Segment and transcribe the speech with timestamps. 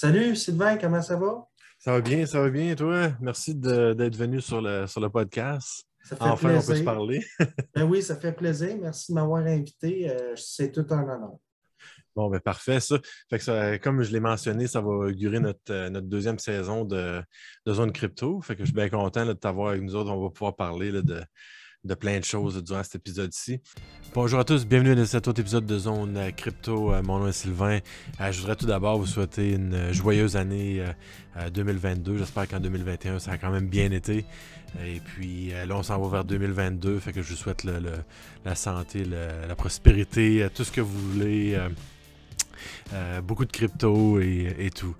[0.00, 1.48] Salut Sylvain, comment ça va?
[1.76, 3.10] Ça va bien, ça va bien, toi?
[3.20, 5.88] Merci d'être venu sur le, sur le podcast.
[6.04, 6.62] Ça fait enfin, plaisir.
[6.62, 7.24] on peut se parler.
[7.74, 8.76] ben oui, ça fait plaisir.
[8.80, 10.08] Merci de m'avoir invité.
[10.08, 11.32] Euh, C'est tout un honneur.
[12.14, 13.00] Bon, ben parfait, ça.
[13.28, 16.84] Fait que ça, comme je l'ai mentionné, ça va augurer notre, euh, notre deuxième saison
[16.84, 17.20] de,
[17.66, 18.40] de Zone Crypto.
[18.40, 20.12] Fait que je suis bien content là, de t'avoir avec nous autres.
[20.12, 21.20] On va pouvoir parler là, de,
[21.84, 23.60] de plein de choses durant cet épisode-ci.
[24.14, 26.92] Bonjour à tous, bienvenue dans cet autre épisode de Zone euh, Crypto.
[26.92, 27.78] Euh, Mon nom est Sylvain.
[28.20, 30.92] Euh, Je voudrais tout d'abord vous souhaiter une joyeuse année euh,
[31.36, 32.18] euh, 2022.
[32.18, 34.24] J'espère qu'en 2021, ça a quand même bien été.
[34.84, 36.98] Et puis là, on s'en va vers 2022.
[36.98, 37.80] Fait que je vous souhaite le-
[38.44, 41.58] la santé, la prospérité, tout ce que vous voulez.
[43.22, 44.94] beaucoup de crypto et tout.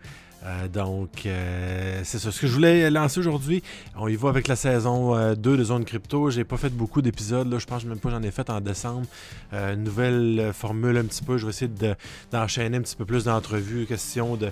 [0.44, 2.30] Euh, donc, euh, c'est ça.
[2.30, 3.62] Ce que je voulais lancer aujourd'hui,
[3.96, 6.30] on y va avec la saison euh, 2 de Zone Crypto.
[6.30, 7.50] J'ai pas fait beaucoup d'épisodes.
[7.50, 9.06] Là, je pense même pas j'en ai fait en décembre.
[9.52, 11.38] Euh, nouvelle euh, formule un petit peu.
[11.38, 11.94] Je vais essayer de-
[12.30, 14.50] d'enchaîner un petit peu plus d'entrevues, question de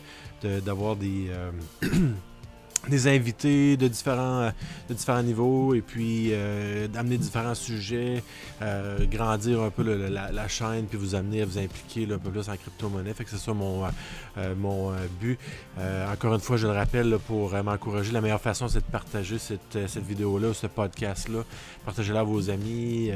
[0.64, 1.50] d'avoir des, euh,
[2.88, 4.50] des invités de différents, euh,
[4.88, 8.22] de différents niveaux et puis euh, d'amener différents sujets,
[8.62, 12.48] euh, grandir un peu la, chaîne puis vous amener à vous impliquer un peu plus
[12.48, 13.12] en crypto-monnaie.
[13.14, 13.84] Fait que c'est ça mon,
[14.38, 15.38] euh, mon but.
[16.12, 19.78] Encore une fois, je le rappelle, pour m'encourager, la meilleure façon, c'est de partager cette,
[19.86, 21.40] cette vidéo-là, ce podcast-là.
[21.84, 23.10] Partagez-la à vos amis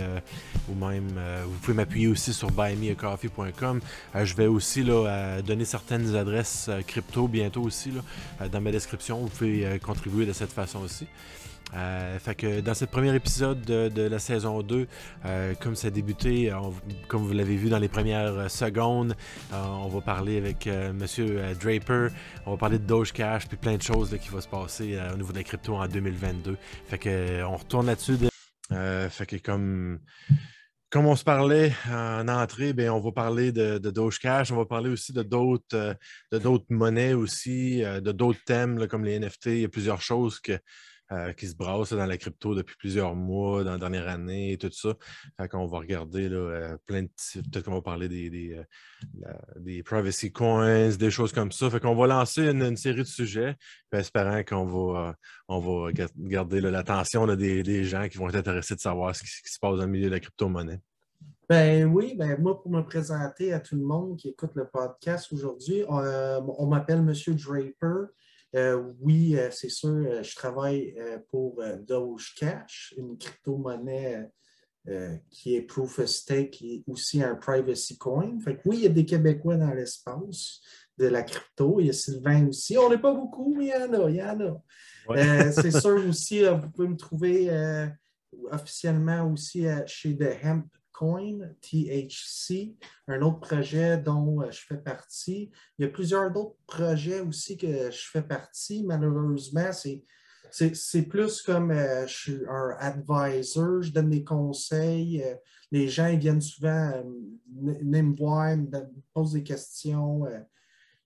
[0.69, 1.09] ou même,
[1.45, 3.81] vous pouvez m'appuyer aussi sur buymeacoffee.com.
[4.23, 9.21] Je vais aussi là, donner certaines adresses crypto bientôt aussi là, dans ma description.
[9.21, 11.07] Vous pouvez euh, contribuer de cette façon aussi.
[11.75, 14.89] Euh, fait que dans ce premier épisode de, la saison 2,
[15.25, 16.53] euh, comme ça a débuté,
[17.07, 19.15] comme vous l'avez vu dans les premières secondes,
[19.53, 22.09] on va parler avec Monsieur Draper,
[22.45, 24.99] on va parler de Doge Cash, puis plein de choses là, qui vont se passer
[25.15, 26.57] au niveau de la crypto en 2022.
[26.89, 28.17] Fait que on retourne là-dessus.
[28.17, 28.29] de-
[29.09, 30.01] fait que comme
[30.91, 34.57] comme on se parlait en entrée, ben, on va parler de, de Doge Cash, on
[34.57, 35.95] va parler aussi de d'autres euh,
[36.33, 39.47] de monnaies aussi, euh, de d'autres thèmes comme les NFT.
[39.47, 40.59] Il y a plusieurs choses que,
[41.13, 44.53] euh, qui se brassent là, dans la crypto depuis plusieurs mois, dans la dernière année
[44.53, 44.95] et tout ça.
[45.41, 49.33] Fait qu'on va regarder là, euh, plein de petits- Peut-être qu'on va parler des, euh,
[49.57, 51.69] des privacy coins, des choses comme ça.
[51.71, 53.57] Fait qu'on va lancer une, série de sujets,
[53.91, 55.17] puis espérant qu'on va,
[55.49, 59.23] on va ga- garder l'attention des, des gens qui vont être intéressés de savoir ce
[59.23, 60.81] qui, se passe dans le milieu de la crypto-monnaie.
[61.49, 65.33] Ben oui, ben moi, pour me présenter à tout le monde qui écoute le podcast
[65.33, 68.07] aujourd'hui, euh, on m'appelle Monsieur Draper.
[68.57, 70.95] Euh, oui, euh, c'est sûr, euh, je travaille
[71.31, 74.29] pour euh, Doge Cash, une crypto-monnaie
[74.89, 78.39] euh, qui est proof of stake et aussi un privacy coin.
[78.41, 80.61] Fait que oui, il y a des Québécois dans l'espace
[80.99, 81.81] de la crypto.
[81.81, 82.77] Il y a Sylvain aussi.
[82.79, 84.63] On n'est pas beaucoup, mais il y en a, il y en a.
[85.09, 85.19] Ouais.
[85.19, 87.87] Euh, c'est sûr aussi, vous pouvez me trouver euh,
[88.51, 90.67] officiellement aussi chez The Hemp
[91.61, 92.77] THC,
[93.09, 95.51] un autre projet dont euh, je fais partie.
[95.79, 98.85] Il y a plusieurs d'autres projets aussi que je fais partie.
[98.85, 100.05] Malheureusement, c'est
[100.53, 105.23] c'est plus comme euh, je suis un advisor, je donne des conseils.
[105.23, 105.37] euh,
[105.71, 106.93] les gens viennent souvent
[107.55, 110.25] me voir, me me posent des questions.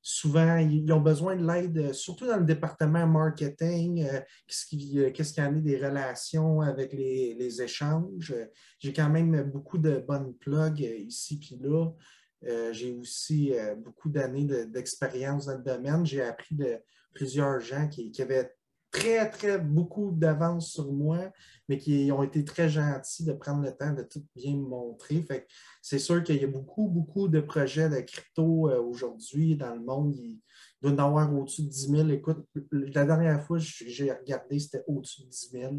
[0.06, 4.98] Souvent, ils ont besoin de l'aide, euh, surtout dans le département marketing, euh, qu'est-ce qui-
[4.98, 8.32] euh, qu'est-ce des relations avec les, échanges.
[8.32, 8.44] Euh,
[8.78, 11.90] J'ai quand même beaucoup de bonnes plugs ici puis là.
[12.72, 16.04] J'ai aussi beaucoup d'années de- d'expérience dans le domaine.
[16.04, 16.76] J'ai appris de
[17.14, 18.52] plusieurs gens qui avaient
[18.94, 21.32] très, très beaucoup d'avance sur moi,
[21.68, 25.20] mais qui ont été très gentils de prendre le temps de tout bien me montrer.
[25.22, 25.46] Fait
[25.82, 29.80] c'est sûr qu'il y a beaucoup, beaucoup de projets de crypto euh, aujourd'hui dans le
[29.80, 30.16] monde.
[30.16, 30.38] Il
[30.80, 32.08] doit en avoir au-dessus de 10 000.
[32.10, 35.74] Écoute, la dernière fois que j'ai regardé, c'était au-dessus de 10 000.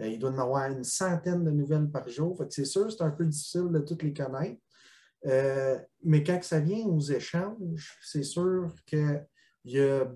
[0.00, 2.36] Euh, il doit en avoir une centaine de nouvelles par jour.
[2.36, 4.60] Fait c'est sûr, c'est un peu difficile de toutes les connaître.
[5.26, 9.24] Euh, mais quand ça vient aux échanges, c'est sûr qu'il
[9.64, 10.12] y a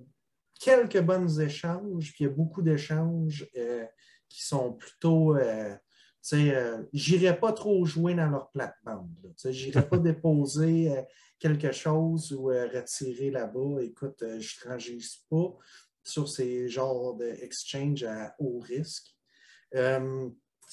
[0.63, 3.85] quelques bons échanges, puis il y a beaucoup d'échanges euh,
[4.29, 5.37] qui sont plutôt.
[5.37, 9.11] Euh, tu sais, euh, j'irai pas trop jouer dans leur plate-bande.
[9.25, 9.31] là.
[9.31, 11.03] Tu sais, J'irai pas déposer euh,
[11.41, 13.83] quelque chose ou euh, retirer là-bas.
[13.83, 15.57] Écoute, je ne frangise pas
[16.05, 19.17] sur ces genres d'exchange à haut risque.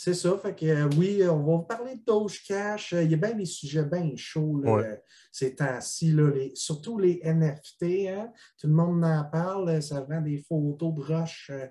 [0.01, 0.37] C'est ça.
[0.37, 2.93] Fait que euh, oui, on va vous parler de Doge Cash.
[2.93, 4.85] Euh, Il y a bien des sujets bien chauds là, Ouais.
[4.85, 4.95] euh,
[5.29, 8.07] ces temps-ci, les- surtout les NFT.
[8.07, 8.31] hein.
[8.57, 9.67] Tout le monde en parle.
[9.69, 11.67] euh, Ça vend des photos de roches euh,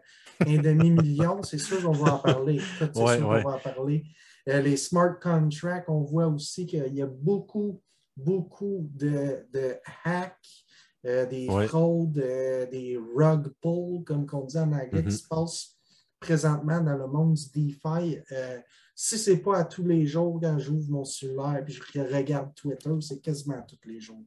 [0.47, 1.43] un demi-million.
[1.43, 2.61] C'est sûr qu'on va en parler.
[2.79, 3.43] C'est Ouais, sûr ouais.
[3.43, 4.05] qu'on va en parler.
[4.49, 7.81] Euh, les smart contracts, on voit aussi qu'il y a beaucoup,
[8.17, 10.65] beaucoup de, de hacks,
[11.07, 15.11] euh, des fraudes, euh, des rug pulls, comme on dit en anglais, qui Mhm.
[15.11, 15.78] se passent
[16.21, 18.19] présentement dans le monde du DeFi.
[18.33, 18.59] Euh,
[18.95, 22.55] si ce n'est pas à tous les jours quand j'ouvre mon cellulaire et je regarde
[22.55, 24.25] Twitter, c'est quasiment tous les jours.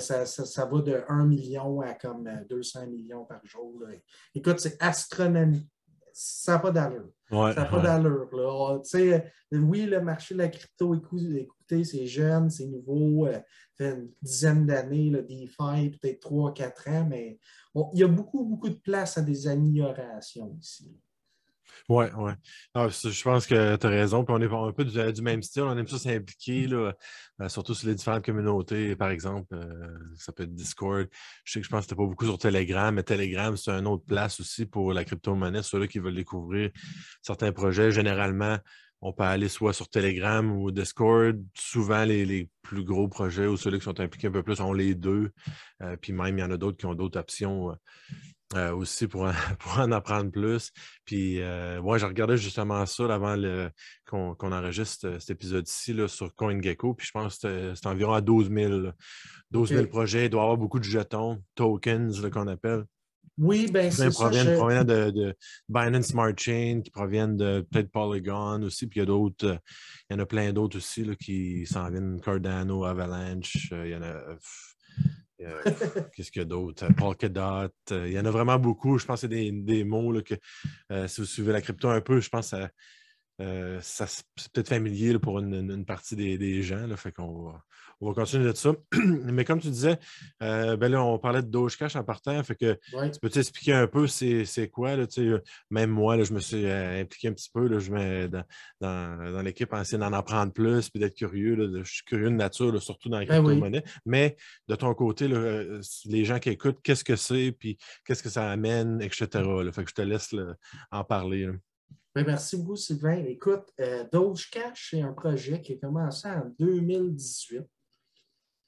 [0.00, 3.84] ça, ça, va de 1 million à comme 200 millions par jour.
[4.34, 5.68] Écoute, c'est astronomique.
[6.12, 7.08] Ça n'a pas d'allure.
[7.30, 8.28] ça n'a pas d'allure.
[9.52, 13.44] oui, le marché de la crypto, écoutez, c'est jeune, c'est nouveau, ça
[13.76, 17.38] fait une dizaine d'années, DeFi, peut-être 3-4 ans, mais
[17.94, 20.92] il y a beaucoup, beaucoup de place à des améliorations ici.
[21.90, 22.32] Oui, oui.
[22.76, 24.24] Je pense que tu as raison.
[24.24, 25.64] Puis on est un peu du, même style.
[25.64, 26.92] On aime ça s'impliquer, là,
[27.40, 28.94] euh, surtout sur les différentes communautés.
[28.94, 31.08] Par exemple, euh, ça peut être Discord.
[31.42, 33.88] Je sais que je pense que tu pas beaucoup sur Telegram, mais Telegram, c'est une
[33.88, 35.64] autre place aussi pour la crypto-monnaie.
[35.64, 36.70] Ceux-là qui veulent découvrir
[37.22, 38.56] certains projets, généralement,
[39.00, 41.42] on peut aller soit sur Telegram ou Discord.
[41.54, 44.94] Souvent, les, plus gros projets ou ceux qui sont impliqués un peu plus ont les
[44.94, 45.32] deux.
[45.82, 47.74] Euh, puis même, il y en a d'autres qui ont d'autres options
[48.54, 50.72] aussi pour en, pour en, apprendre plus.
[51.04, 53.36] Puis, euh, moi, je regardais justement ça avant
[54.06, 56.94] qu'on enregistre euh, cet épisode-ci sur CoinGecko.
[56.94, 58.88] Puis, je pense que c'est environ à 12 000,
[59.50, 60.26] 12 projets.
[60.26, 62.84] Il doit y avoir beaucoup de jetons, tokens qu'on appelle.
[63.38, 64.24] Oui, bien c'est ça.
[64.24, 65.34] Proviennent, proviennent de, de,
[65.68, 68.86] Binance Smart Chain, qui proviennent de peut-être Polygon aussi.
[68.86, 69.58] Puis, il y a d'autres,
[70.10, 72.20] il y en a plein d'autres aussi là, qui s'en viennent.
[72.20, 74.20] Cardano, Avalanche, il y en a
[75.42, 75.62] euh,
[76.14, 76.86] qu'est-ce qu'il y a d'autre?
[76.94, 77.72] Polkadot.
[77.92, 78.98] Euh, il y en a vraiment beaucoup.
[78.98, 80.34] Je pense que c'est des, mots que
[80.92, 85.18] euh, si vous suivez la crypto un peu, je pense que ça, c'est peut-être familier
[85.18, 86.86] pour une, partie des, des gens.
[86.86, 87.54] Là, fait qu'on
[88.00, 88.72] on va continuer de ça.
[88.96, 89.98] Mais comme tu disais,
[90.42, 92.42] euh, ben là, on parlait de Dogecash en partant.
[92.42, 94.96] Fait que tu peux t'expliquer un peu c'est quoi?
[94.96, 95.06] Là,
[95.70, 97.66] même moi, là, je me suis euh, impliqué un petit peu.
[97.66, 98.44] Là, je mets dans,
[98.80, 101.54] dans, l'équipe en essayant d'en apprendre plus puis d'être curieux.
[101.54, 103.84] Là, je suis curieux de nature, surtout dans la ben crypto-monnaie.
[104.06, 104.36] Mais
[104.68, 107.76] de ton côté, euh, les gens qui écoutent, qu'est-ce que c'est, puis
[108.06, 109.28] qu'est-ce que ça amène, etc.
[109.72, 110.34] Fait que je te laisse
[110.90, 111.48] en parler.
[112.14, 113.22] Ben, merci beaucoup, Sylvain.
[113.26, 113.72] Écoute,
[114.10, 117.66] Dogecash, c'est un projet qui a commencé en 2018.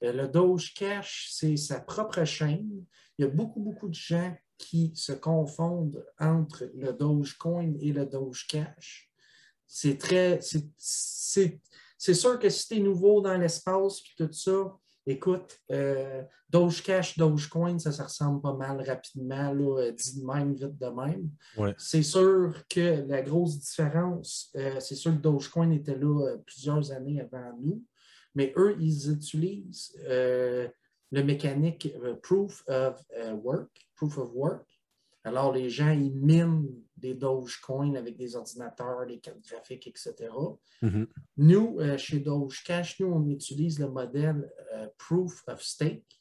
[0.03, 2.85] Euh, le Doge Cash, c'est sa propre chaîne.
[3.17, 8.05] Il y a beaucoup, beaucoup de gens qui se confondent entre le Dogecoin et le
[8.05, 9.09] Doge Cash.
[9.67, 10.39] C'est très.
[10.41, 16.83] C'est sûr que si tu es nouveau dans l'espace et tout ça, écoute, euh, Doge
[16.83, 20.87] Cash, Dogecoin, ça, ça ressemble pas mal rapidement, là, euh, dit de même, vite de
[20.87, 21.29] même.
[21.77, 27.21] C'est sûr que la grosse différence, euh, c'est sûr que Dogecoin était là plusieurs années
[27.21, 27.83] avant nous
[28.35, 30.67] mais eux, ils utilisent euh,
[31.11, 34.67] le mécanique euh, proof of euh, work, proof of work.
[35.23, 40.13] Alors, les gens, ils minent des Dogecoin avec des ordinateurs, des cartes graphiques, etc.
[40.81, 41.07] Mm-hmm.
[41.37, 44.51] Nous, chez Dogecash, nous, on utilise le modèle
[44.97, 46.19] proof of stake.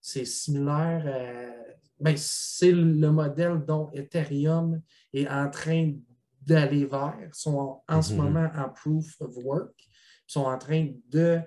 [0.00, 1.72] C'est similaire à.
[2.00, 4.82] Ben, c'est le modèle dont Ethereum
[5.12, 5.92] est en train
[6.40, 7.16] d'aller vers.
[7.24, 8.16] Ils sont en, ce mm-hmm.
[8.16, 9.88] moment en proof of work
[10.32, 11.40] sont en train de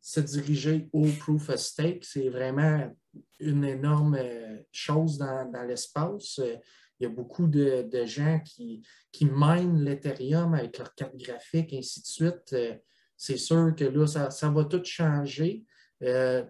[0.00, 2.04] se diriger au proof of stake.
[2.04, 2.94] C'est vraiment
[3.40, 6.38] une énorme euh, chose dans, l'espace.
[7.00, 12.02] Il y a beaucoup de, gens qui, qui minent l'Ethereum avec leur carte graphique, ainsi
[12.02, 12.52] de suite.
[12.52, 12.74] Euh,
[13.16, 15.64] c'est sûr que là, ça, va tout changer.
[16.02, 16.44] Euh,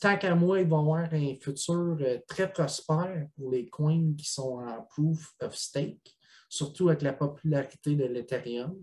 [0.00, 4.28] tant qu'à moi, il va y avoir un futur très prospère pour les coins qui
[4.28, 6.16] sont en proof of stake,
[6.48, 8.76] surtout avec la popularité de l'Ethereum.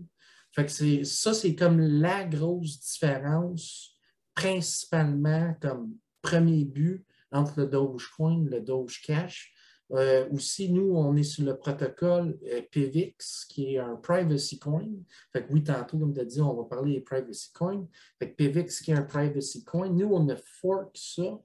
[0.54, 3.96] Fait que ça, c'est comme la grosse différence,
[4.34, 9.52] principalement comme premier but entre le Dogecoin et le Dogecash.
[9.90, 14.86] Euh, aussi, nous, on est sur le protocole euh, PVX, qui est un privacy coin.
[15.32, 17.86] Fait que oui, tantôt, comme tu as dit, on va parler des privacy coins.
[18.18, 21.38] Fait que PVX, qui est un privacy coin, nous, on a fork ça.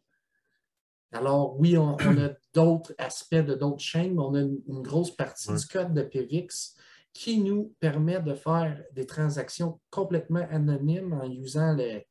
[1.12, 5.52] Alors, oui, on, a d'autres aspects de d'autres chaînes, mais on a une, grosse partie
[5.52, 6.76] du code de PVX
[7.20, 12.02] qui nous permet de faire des transactions complètement anonymes en usant le,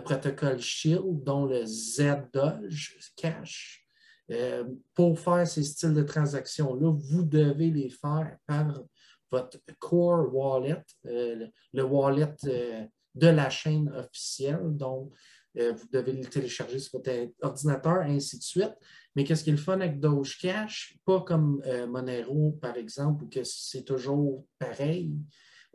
[0.00, 3.86] protocole Shield, dont le ZDoge Cash.
[4.30, 8.82] Euh, pour faire ces styles de transactions-là, vous devez les faire par
[9.30, 14.74] votre core wallet, euh, le wallet euh, de la chaîne officielle.
[14.78, 15.12] Donc,
[15.54, 18.74] vous devez le télécharger sur votre ordinateur, ainsi de suite.
[19.14, 20.96] Mais qu'est-ce qui est le fun avec Doge Cash?
[21.04, 25.14] Pas comme euh, Monero, par exemple, où que c'est toujours pareil.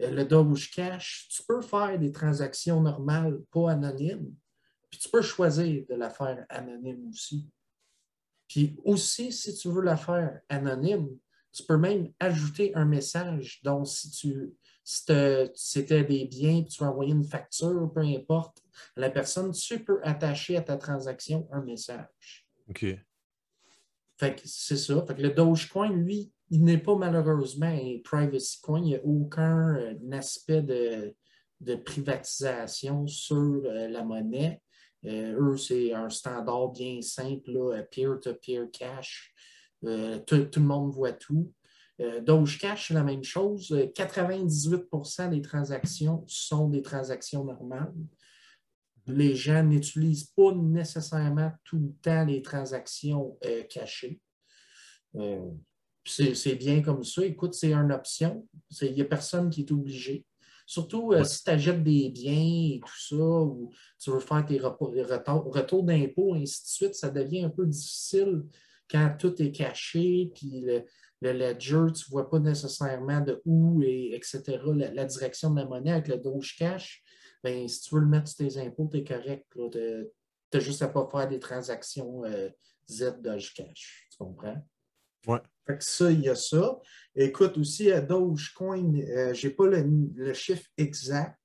[0.02, 4.34] Euh, le Doge Cash, tu peux faire des transactions normales, pas anonymes,
[4.90, 7.50] puis tu peux choisir de la faire anonyme aussi.
[8.48, 11.08] Puis aussi, si tu veux la faire anonyme,
[11.52, 13.62] tu peux même ajouter un message.
[13.64, 14.52] Donc, si tu
[14.92, 18.64] c'était des biens, tu veux envoyer une facture, peu importe,
[18.96, 22.48] la personne, tu peux attacher à ta transaction un message.
[22.70, 22.86] OK.
[24.18, 25.06] Fait que c'est ça.
[25.06, 28.80] Fait que le Dogecoin, lui, il n'est pas malheureusement un privacy coin.
[28.80, 34.60] Il n'y a aucun euh, aspect de, privatisation sur euh, la monnaie.
[35.06, 39.34] eux, c'est un standard bien simple, peer-to-peer cash.
[39.82, 41.54] tout, le monde voit tout.
[42.22, 43.72] Doge Cash, c'est la même chose.
[43.72, 47.94] 98% des transactions sont des transactions normales.
[49.06, 53.38] Les gens n'utilisent pas nécessairement tout le temps les transactions
[53.70, 54.22] cachées.
[56.06, 57.26] c'est bien comme ça.
[57.26, 58.48] Écoute, c'est une option.
[58.82, 60.26] Il n'y a personne qui est obligé.
[60.70, 64.60] Surtout euh, si tu achètes des biens et tout ça, ou tu veux faire tes
[64.60, 68.44] retours, d'impôts, et ainsi de suite, ça devient un peu difficile
[68.88, 70.86] quand tout est caché, puis le,
[71.22, 75.92] ledger, tu ne vois pas nécessairement de où, et etc., la, direction de la monnaie
[75.92, 77.04] avec le Doge Cash.
[77.44, 79.46] Bien, si tu veux le mettre sur tes impôts, tu es correct.
[79.54, 79.80] Tu
[80.54, 82.50] n'as juste à pas faire des transactions euh,
[82.90, 84.08] Z Doge Cash.
[84.12, 84.66] Tu comprends?
[85.28, 85.38] Oui.
[85.68, 86.80] Fait que ça, il y a ça.
[87.16, 91.38] Écoute, aussi à Dogecoin, euh, je n'ai pas le, chiffre exact,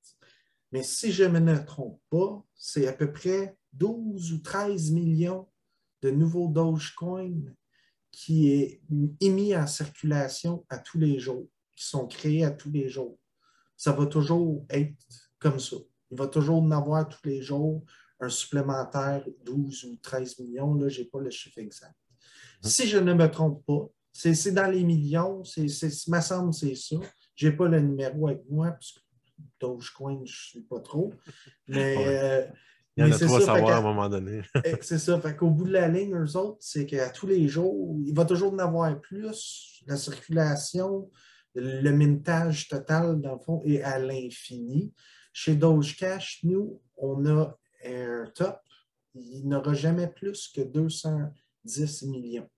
[0.71, 5.47] mais si je ne me trompe pas, c'est à peu près 12 ou 13 millions
[6.01, 7.53] de nouveaux Dogecoin
[8.15, 8.81] qui est
[9.19, 13.19] émis en circulation à tous les jours, qui sont créés à tous les jours.
[13.75, 14.95] Ça va toujours être
[15.37, 15.75] comme ça.
[16.09, 17.83] Il va toujours en avoir tous les jours
[18.21, 20.75] un supplémentaire 12 ou 13 millions.
[20.75, 21.93] Là, je n'ai pas le chiffre exact.
[22.63, 22.67] Mmh.
[22.67, 26.95] Si je ne me trompe pas, c'est dans les millions, c'est, me semble c'est ça.
[27.35, 28.99] Je n'ai pas le numéro avec moi, parce que
[29.59, 31.13] Dogecoin, je ne suis pas trop.
[31.67, 32.47] Mais, euh,
[32.97, 34.41] Il y en a trop à savoir à un moment donné.
[34.63, 35.19] Eh, c'est ça.
[35.19, 38.25] Fait qu'au bout de la ligne, eux autres, c'est qu'à tous les jours, il va
[38.25, 39.83] toujours en avoir plus.
[39.85, 41.09] La circulation,
[41.55, 44.93] le mintage total, dans le fond, est à l'infini.
[45.33, 48.59] Chez Dogecash, nous, on a un top.
[49.13, 52.49] Il n'aura jamais plus que 210 millions.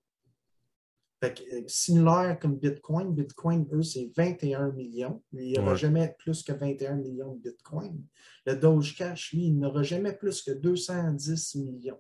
[1.19, 5.24] Fait euh, similaire comme Bitcoin, Bitcoin, eux, c'est 21 millions.
[5.33, 8.03] Il n'y aura jamais plus que 21 millions de Bitcoin.
[8.45, 12.00] Le Doge Cash, lui, il n'aura jamais plus que 210 millions.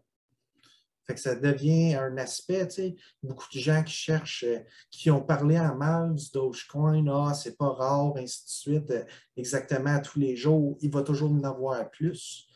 [1.07, 4.59] Fait que ça devient un aspect, tu sais, beaucoup de gens qui cherchent, euh,
[4.91, 9.05] qui ont parlé en mal du Dogecoin, ah, c'est pas rare, ainsi de suite, euh,
[9.35, 12.47] exactement tous les jours, il va toujours en avoir plus.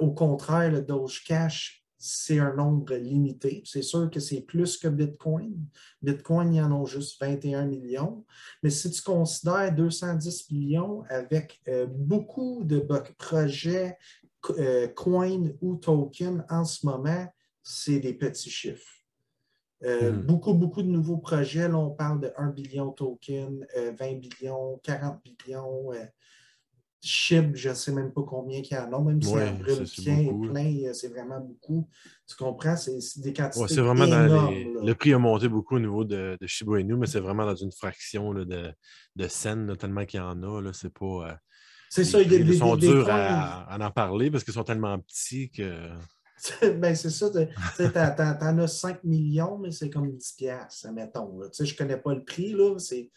[0.00, 3.62] au contraire, le Doge Cash, c'est un nombre limité.
[3.64, 5.54] C'est sûr que c'est plus que Bitcoin.
[6.02, 8.24] Bitcoin, il y en a juste 21 millions.
[8.60, 12.80] Mais si tu considères 210 millions avec euh, beaucoup de
[13.18, 13.96] projets
[14.58, 17.32] euh, coin ou token en ce moment,
[17.62, 19.04] c'est des petits chiffres.
[19.84, 20.22] Euh, hmm.
[20.22, 21.68] Beaucoup, beaucoup de nouveaux projets.
[21.68, 23.64] Là, on parle de 1 billion token,
[23.96, 25.92] 20 billions, 40 billions.
[27.04, 30.48] Chib, je ne sais même pas combien il y en a, même si un brûle
[30.48, 31.88] plein, euh, c'est vraiment beaucoup.
[32.28, 32.76] Tu comprends?
[32.76, 33.74] C'est des quantités.
[33.74, 37.08] c'est vraiment dans Le prix a monté beaucoup au niveau de, de Shiba Inu, mais
[37.08, 38.72] c'est vraiment dans une fraction de,
[39.16, 40.72] de scènes, tellement qu'il y en a.
[40.72, 41.30] C'est pas.
[41.30, 41.34] Euh,
[41.90, 42.54] c'est ça, il y a des.
[42.54, 45.88] Ils sont durs à, en parler parce qu'ils sont tellement petits que.
[46.78, 47.30] ben, c'est ça.
[47.30, 51.40] Tu en as 5 millions, mais c'est comme 10 piastres, admettons.
[51.52, 52.56] Je ne connais pas le prix.
[52.78, 53.10] C'est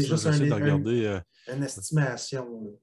[0.00, 1.20] juste un, euh,
[1.52, 2.78] une estimation.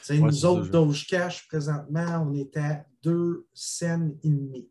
[0.00, 4.68] C'est nous autres, Doge Cash, présentement, on est à 2 cents et demi.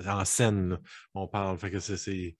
[0.08, 0.78] en scène,
[1.14, 1.58] on parle.
[1.58, 2.36] Fait que c'est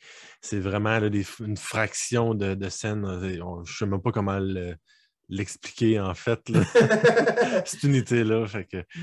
[0.60, 1.00] vraiment
[1.40, 3.06] une fraction de, de scène.
[3.22, 4.76] Je ne sais même pas comment le
[5.30, 6.40] l'expliquer en fait,
[7.66, 8.46] cette unité-là.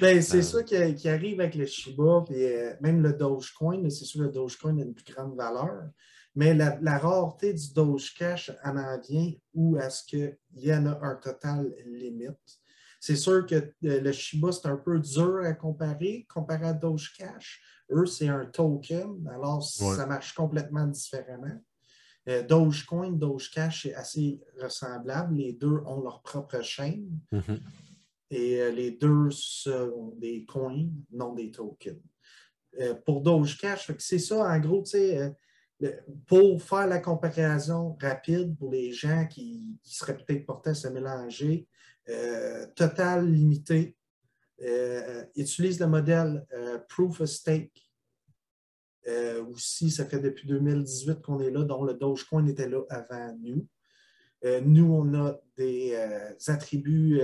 [0.00, 4.04] Ben, c'est euh, ça qui, arrive avec le Shiba, puis euh, même le Dogecoin, c'est
[4.04, 5.84] sûr que le Dogecoin a une plus grande valeur.
[6.34, 10.98] Mais la, rareté du Doge Cash en en vient où est-ce qu'il y en a
[11.00, 12.36] un total limite.
[13.00, 17.14] C'est sûr que euh, le Shiba, c'est un peu dur à comparer, comparé à Doge
[17.16, 17.62] Cash.
[17.90, 21.62] Eux, c'est un token, alors ça marche complètement différemment.
[22.28, 25.36] Euh, Dogecoin, Dogecash, c'est assez ressemblable.
[25.36, 27.20] Les deux ont leur propre chaîne.
[27.32, 27.60] Mm-hmm.
[28.30, 32.00] Et euh, les deux sont des coins, non des tokens.
[32.80, 34.82] Euh, pour Dogecash, c'est ça, en gros,
[36.26, 41.68] pour faire la comparaison rapide pour les gens qui, seraient peut-être portés à se mélanger,
[42.74, 43.96] total limité,
[45.36, 46.46] utilise le modèle
[46.88, 47.85] Proof of Stake
[49.08, 53.36] euh, aussi, ça fait depuis 2018 qu'on est là, dont le Dogecoin était là avant
[53.40, 53.66] nous.
[54.44, 57.20] Euh, nous, on a des euh, attributs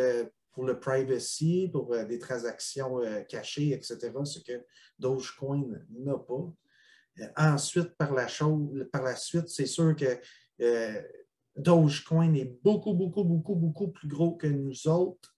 [0.52, 4.64] pour le privacy, pour des transactions cachées, etc., ce que
[4.98, 6.52] Dogecoin n'a pas.
[7.36, 10.18] ensuite, par la, suite, c'est sûr que
[11.56, 15.34] Dogecoin est beaucoup, beaucoup, beaucoup, beaucoup plus gros que nous autres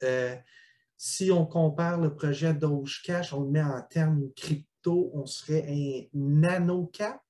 [0.97, 6.19] si on compare le projet Dogecash, on le met en termes crypto, on serait un
[6.19, 7.21] nanocap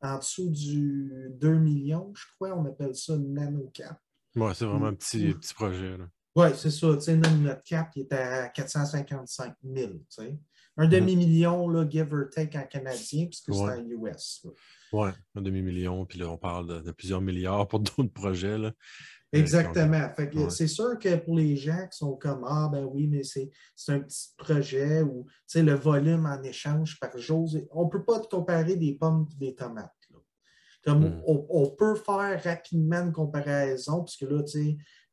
[0.00, 2.54] en dessous du 2 millions, je crois.
[2.54, 3.98] On appelle ça nanocap.
[4.36, 5.96] Oui, c'est vraiment un petit, petit projet.
[6.36, 6.88] Oui, c'est ça.
[6.88, 9.92] notre cap il est à 455 000.
[10.76, 10.90] Un mhm.
[10.90, 14.44] demi-million, là, give or take en canadien, puisque c'est en US.
[14.92, 18.58] Oui, un demi-million, puis là, on parle de, plusieurs milliards pour d'autres projets.
[18.58, 18.72] Là.
[19.34, 20.08] Euh, Exactement.
[20.48, 23.50] C'est sûr que pour les gens qui sont comme Ah, ben oui, mais c'est
[23.88, 28.76] un petit projet ou le volume en échange par jour, on ne peut pas comparer
[28.76, 29.90] des pommes et des tomates.
[30.84, 31.22] Comme hmm.
[31.26, 34.42] on, peut faire rapidement une comparaison, puisque là,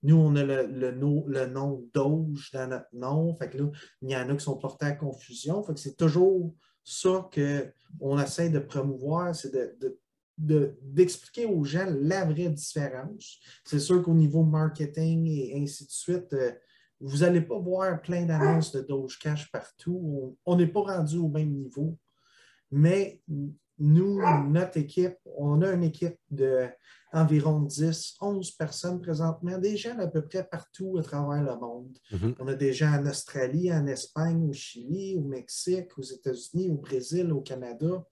[0.03, 3.33] nous, on a le, le, le, nom Doge dans notre nom.
[3.37, 3.69] Fait que là,
[4.01, 5.63] il y en a qui sont portés à confusion.
[5.63, 9.97] Fait que c'est toujours ça qu'on essaie de promouvoir, c'est de
[10.41, 13.39] d'expliquer aux gens la vraie différence.
[13.63, 16.51] C'est sûr qu'au niveau marketing et ainsi de suite, euh,
[16.99, 20.37] vous n'allez pas voir plein d'annonces de Doge Cash partout.
[20.45, 21.97] On n'est pas rendu au même niveau.
[22.69, 23.21] Mais
[23.79, 30.07] nous, notre équipe, on a une équipe d'environ 10, 11 personnes présentement, des gens à
[30.07, 31.97] peu près partout à travers le monde.
[32.11, 32.35] Mm-hmm.
[32.39, 36.77] On a des gens en Australie, en Espagne, au Chili, au Mexique, aux États-Unis, au
[36.77, 38.05] Brésil, au Canada.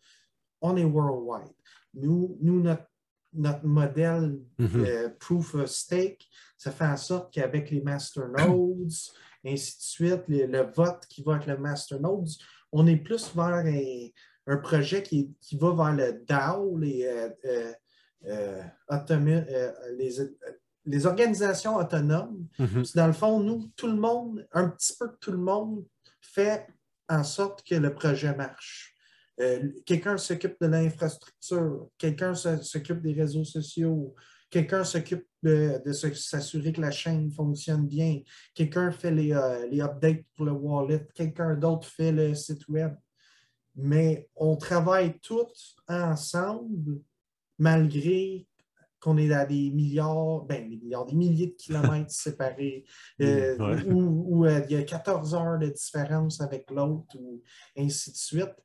[0.61, 1.53] On est worldwide.
[1.93, 2.85] Nous, notre,
[3.63, 6.27] modèle mm Proof of Stake,
[6.57, 8.91] ça fait en sorte qu'avec les masternodes,
[9.45, 12.29] ainsi de suite, le vote qui va avec le masternodes,
[12.71, 17.73] on est plus vers un, projet qui, va vers le DAO, les, euh, euh,
[18.25, 19.71] euh,
[20.85, 22.47] les, organisations autonomes.
[22.59, 22.95] Mm-hmm.
[22.95, 25.85] Dans le fond, nous, tout le monde, un petit peu tout le monde
[26.21, 26.67] fait
[27.07, 28.95] en sorte que le projet marche.
[29.41, 34.13] Euh, quelqu'un s'occupe de l'infrastructure, quelqu'un s'occupe des réseaux sociaux,
[34.49, 38.19] quelqu'un s'occupe de, s'assurer que la chaîne fonctionne bien,
[38.53, 42.93] quelqu'un fait les, euh, les, updates pour le wallet, quelqu'un d'autre fait le site web.
[43.75, 46.99] Mais on travaille tous ensemble
[47.57, 48.45] malgré
[48.99, 52.83] qu'on est à des milliards, ben des milliards, des milliers de kilomètres séparés,
[53.21, 57.41] euh, où, il y a 14 heures de différence avec l'autre, ou
[57.77, 58.55] ainsi de suite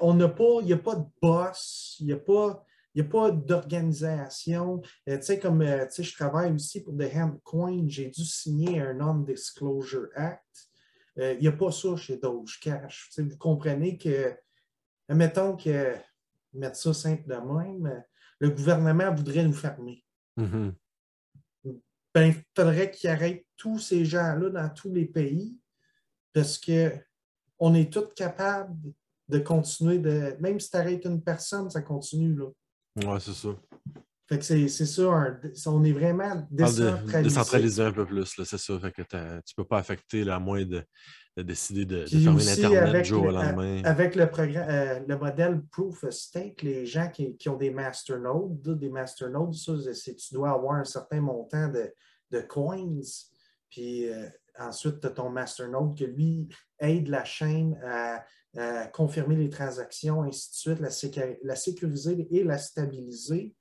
[0.00, 2.64] on n'a pas, il n'y a pas de boss, il n'y a pas,
[2.98, 4.80] a pas d'organisation.
[5.08, 8.94] Euh, tu sais, comme euh, je travaille aussi pour The Coin, j'ai dû signer un
[8.94, 10.70] Non-Disclosure Act.
[11.18, 13.10] Euh, il n'y a pas ça chez Dogecash.
[13.18, 14.34] vous comprenez que,
[15.08, 15.96] mettons que,
[16.52, 18.02] mettre ça simple de même,
[18.38, 20.04] le gouvernement voudrait nous fermer.
[20.38, 20.74] Mm-hmm.
[22.12, 25.56] Ben, il faudrait qu'il arrête tous ces gens-là dans tous les pays
[26.32, 28.92] parce qu'on est tous capables
[29.30, 30.36] de continuer de.
[30.40, 32.34] Même si tu arrêtes une personne, ça continue.
[32.34, 32.46] Là.
[33.04, 33.48] Ouais, c'est ça.
[34.30, 35.02] Fait que c'est, ça,
[35.66, 37.22] on est vraiment décentralisé.
[37.22, 38.78] décentralisé un peu plus, c'est ça.
[38.78, 40.84] Fait que tu ne peux pas affecter la moins de,
[41.36, 43.82] décider de, fermer l'Internet du jour au lendemain.
[43.82, 48.78] Avec le, programme, euh, le modèle Proof of Stake, les gens qui, ont des masternodes,
[48.78, 51.92] des masternodes, ça, c'est tu dois avoir un certain montant de,
[52.30, 53.00] de coins.
[53.68, 54.28] Puis euh,
[54.60, 58.24] ensuite, tu as ton masternode qui, lui, aide la chaîne à
[58.56, 63.54] euh, confirmer les transactions, ainsi de suite, la, sécuriser et la stabiliser.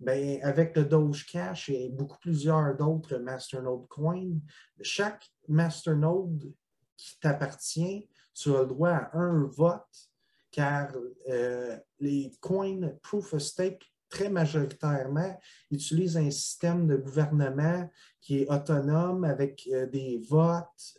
[0.00, 4.40] Bien, avec le Doge Cash et beaucoup plusieurs d'autres Masternode Coins,
[4.80, 6.52] chaque Masternode
[6.96, 10.10] qui t'appartient, tu as le droit à un vote,
[10.50, 10.92] car
[11.28, 15.38] euh, les coins Proof of Stake, très majoritairement,
[15.70, 17.88] utilisent un système de gouvernement
[18.20, 20.98] qui est autonome avec euh, des votes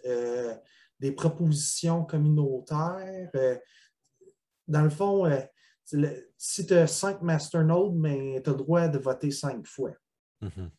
[0.99, 3.29] des propositions communautaires.
[3.35, 3.57] Euh,
[4.67, 5.41] dans le fond, euh,
[6.37, 9.91] si tu as cinq masternodes, mais tu as le droit de voter cinq fois.
[10.41, 10.69] Mm-hmm.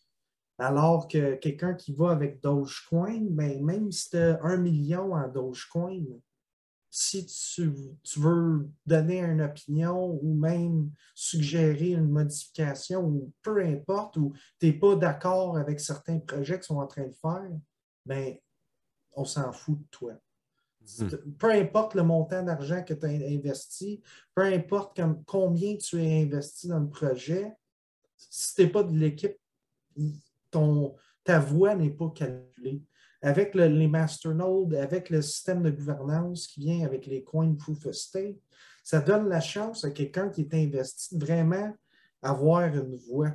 [0.59, 5.29] Alors que quelqu'un qui va avec Dogecoin, ben, même si tu as un million en
[5.29, 6.03] Dogecoin,
[6.89, 14.33] si tu, veux donner une opinion ou même suggérer une modification ou peu importe, ou
[14.59, 17.51] tu n'es pas d'accord avec certains projets qu'ils sont en train de faire,
[18.07, 18.35] ben,
[19.17, 20.13] on s'en fout de toi.
[20.99, 21.09] Hmm.
[21.39, 24.01] Peu importe le montant d'argent que tu as investi,
[24.35, 27.53] peu importe combien tu as investi dans le projet,
[28.17, 29.37] si tu n'es pas de l'équipe,
[31.25, 32.83] ta voix n'est pas calculée.
[33.21, 37.95] Avec les masternodes, avec le système de gouvernance qui vient avec les coins proof of
[37.95, 38.39] stake,
[38.85, 41.75] ça donne la chance à quelqu'un qui est investi de vraiment
[42.23, 43.33] avoir une voix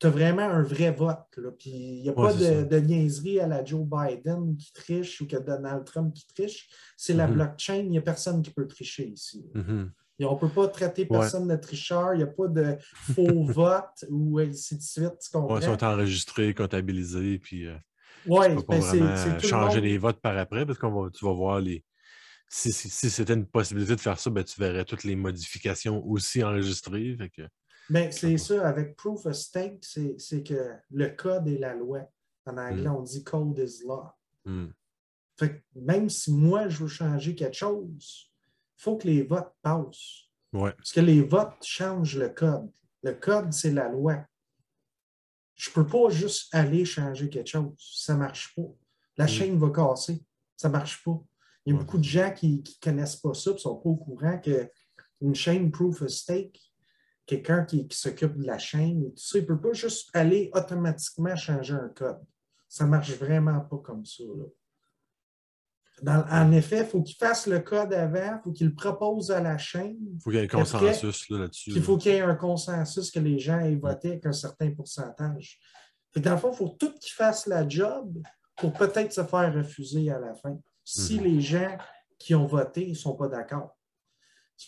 [0.00, 1.18] tu as vraiment un vrai vote.
[1.58, 5.26] Puis il n'y a pas de, de, niaiserie à la Joe Biden qui triche ou
[5.26, 6.68] que Donald Trump qui triche.
[6.96, 7.32] C'est la mm-hmm.
[7.32, 9.44] blockchain, il n'y a personne qui peut tricher ici.
[9.54, 9.90] Mm-hmm.
[10.20, 12.76] Et on ne peut pas traiter personne de tricheur, il n'y a pas de
[13.14, 15.12] faux vote ou ainsi de suite.
[15.22, 17.76] ils sont enregistrés, comptabilisés, puis euh,
[18.26, 21.24] Ouais, tu peux ben, vraiment le changer les votes par après parce qu'on va, tu
[21.24, 21.84] vas voir les.
[22.48, 26.04] Si, si- si c'était une possibilité de faire ça, ben, tu verrais toutes les modifications
[26.04, 27.16] aussi enregistrées.
[27.16, 27.42] Fait que,
[27.90, 32.00] Ben, c'est ça, avec Proof of Stake, c'est c'est que le code est la loi.
[32.46, 32.94] En anglais, Mm.
[32.96, 34.10] on dit code is law.
[34.44, 34.68] hmm,
[35.38, 38.30] Fait que même si moi, je veux changer quelque chose,
[38.78, 40.28] il faut que les votes passent.
[40.52, 40.72] ouais.
[40.72, 42.70] Parce que les votes changent le code.
[43.02, 44.24] Le code, c'est la loi.
[45.54, 47.74] Je ne peux pas juste aller changer quelque chose.
[47.78, 48.68] Ça ne marche pas.
[49.16, 49.28] La Mm.
[49.28, 50.22] chaîne va casser.
[50.56, 51.18] Ça ne marche pas.
[51.66, 51.84] Il y a Ouais.
[51.84, 55.34] beaucoup de gens qui ne connaissent pas ça et ne sont pas au courant qu'une
[55.34, 56.69] chaîne proof of stake,
[57.30, 60.10] quelqu'un qui, qui s'occupe de la chaîne et tout ça, il ne peut pas juste
[60.14, 62.20] aller automatiquement changer un code.
[62.68, 64.24] Ça ne marche vraiment pas comme ça.
[64.24, 64.44] là.
[66.02, 69.30] Dans- en effet, il faut qu'il fasse le code avant, il faut qu'il le propose
[69.30, 69.98] à la chaîne.
[70.14, 71.70] Il faut qu'il y ait un consensus là, là-dessus.
[71.76, 74.70] Il faut qu'il y ait un consensus que les gens aient voté avec un certain
[74.72, 75.58] pourcentage.
[76.12, 78.16] Que dans le fond, il faut tout qu'ils fassent la job
[78.56, 80.58] pour peut-être se faire refuser à la fin.
[80.84, 81.24] Si Mhm.
[81.24, 81.78] les gens
[82.18, 83.76] qui ont voté ne sont pas d'accord.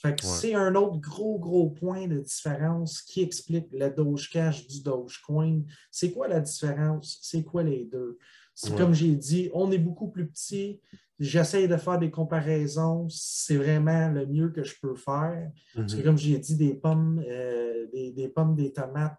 [0.05, 0.15] Ouais.
[0.23, 5.63] c'est un autre gros, gros point de différence qui explique le Dogecash du Dogecoin.
[5.91, 7.19] C'est quoi la différence?
[7.23, 8.19] C'est quoi les deux?
[8.55, 8.77] C'est Ouais.
[8.79, 10.81] comme j'ai dit, on est beaucoup plus petit.
[11.19, 13.07] J'essaie de faire des comparaisons.
[13.09, 15.51] C'est vraiment le mieux que je peux faire.
[15.75, 16.05] Parce que Mhm.
[16.05, 19.17] comme j'ai dit, des pommes, euh, des, des pommes, des tomates,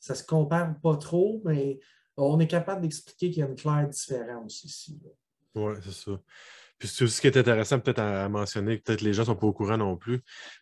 [0.00, 1.80] ça se compare pas trop, mais
[2.16, 4.98] on est capable d'expliquer qu'il y a une claire différence ici.
[5.56, 6.20] Oui, c'est ça.
[6.78, 9.26] Puis c'est aussi ce qui est intéressant peut-être à, à mentionner, peut-être les gens ne
[9.26, 10.20] sont pas au courant non plus,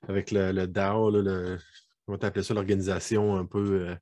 [0.09, 1.59] avec le, le DAO, là, le,
[2.07, 3.95] comment tu ça, l'organisation un peu euh,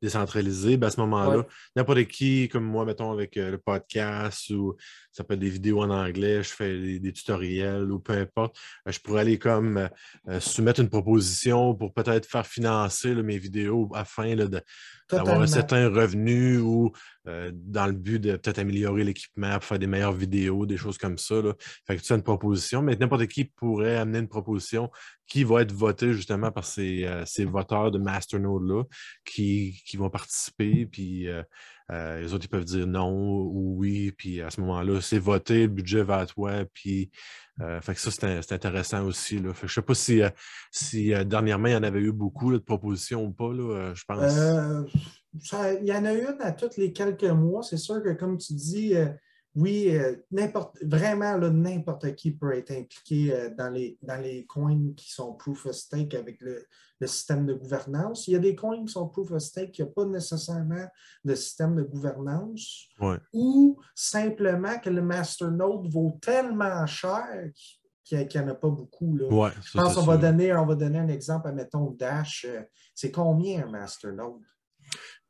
[0.00, 1.46] décentralisée, ben, à ce moment-là, Ouais.
[1.76, 4.76] n'importe qui, comme moi, mettons, avec euh, le podcast ou
[5.12, 8.56] ça peut être des vidéos en anglais, je fais des, des tutoriels ou peu importe,
[8.86, 9.88] euh, je pourrais aller comme
[10.28, 14.60] euh, soumettre une proposition pour peut-être faire financer là, mes vidéos afin là, de,
[15.10, 16.92] d'avoir un certain revenu ou
[17.26, 21.18] euh, dans le but de peut-être améliorer l'équipement faire des meilleures vidéos, des choses comme
[21.18, 21.42] ça.
[21.42, 21.54] Là.
[21.86, 24.90] Fait que tu as une proposition, mais n'importe qui pourrait amener une proposition
[25.26, 28.84] qui va être votée justement par ces, euh, ces voteurs de Masternode-là
[29.24, 31.28] qui, qui vont participer, puis
[31.90, 35.62] euh, les autres, ils peuvent dire non ou oui, puis à ce moment-là, c'est voté,
[35.62, 37.10] le budget va à toi, puis
[37.60, 39.38] euh, fait que ça, c'est intéressant aussi.
[39.38, 39.54] Là.
[39.54, 40.28] Fait que je sais pas si, euh,
[40.70, 44.32] si dernièrement, il y en avait eu beaucoup de propositions ou pas, là, je pense.
[45.80, 47.62] Il y en a une à tous les quelques mois.
[47.62, 48.94] C'est sûr que, comme tu dis,
[49.54, 54.44] oui, euh, n'importe, vraiment, là, n'importe qui peut être impliqué euh, dans, les, dans les
[54.46, 56.64] coins qui sont proof of stake avec le,
[57.00, 58.28] le système de gouvernance.
[58.28, 60.86] Il y a des coins qui sont proof of stake qui n'ont pas nécessairement
[61.24, 63.16] de système de gouvernance Ouais.
[63.32, 67.26] ou simplement que le masternode vaut tellement cher
[68.04, 69.16] qu'il n'y en a pas beaucoup.
[69.16, 69.26] Là.
[69.28, 72.46] Ouais, Je pense qu'on va, donner, on va donner un exemple, admettons, Dash.
[72.48, 72.62] euh,
[72.94, 74.40] C'est combien un masternode?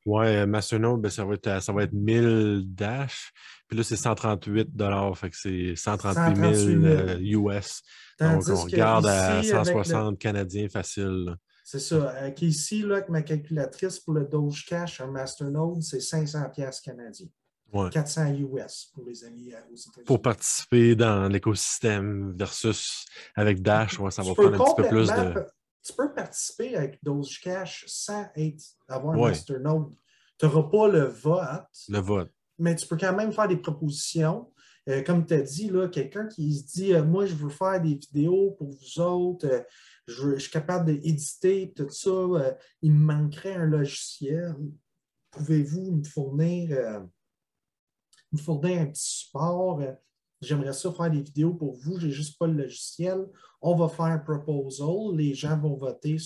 [0.07, 3.33] Ouais, Masternode, ben, ça, va être, à- ça va être 1000 Dash.
[3.69, 4.69] Puis là, c'est 138
[5.15, 7.83] Fait que c'est 138 000 euh, US.
[8.19, 11.37] Donc, on regarde à ici, avec le- 160 Canadiens facile.
[11.65, 12.31] C'est ça.
[12.31, 17.29] Qu'ici, là, avec ma calculatrice pour le Doge Cash, un Masternode, c'est 500 pièces canadiens.
[17.71, 17.91] Ouais.
[17.91, 20.05] 400 US pour les amis euh, aux États-Unis.
[20.07, 23.05] Pour participer dans l'écosystème versus
[23.35, 25.47] avec Dash, ouais, ça va Tu prendre un petit peu plus de.
[25.83, 29.29] Tu peux participer avec Doge Cash sans être, avoir un Ouais.
[29.31, 29.95] Masternode.
[30.39, 31.43] Tu n'auras pas le vote,
[31.89, 32.31] Le vote.
[32.59, 34.51] Mais tu peux quand même faire des propositions.
[34.89, 37.95] Euh, comme tu as dit, quelqu'un qui se dit euh, Moi, je veux faire des
[37.95, 39.63] vidéos pour vous autres, euh,
[40.07, 44.57] je, suis capable d'éditer, tout ça, il me manquerait un logiciel.
[45.31, 47.05] Pouvez-vous me fournir,
[48.33, 49.83] me fournir un petit support?
[50.41, 53.27] J'aimerais ça faire des vidéos pour vous, j'ai juste pas le logiciel.
[53.61, 56.17] On va faire un proposal, les gens vont voter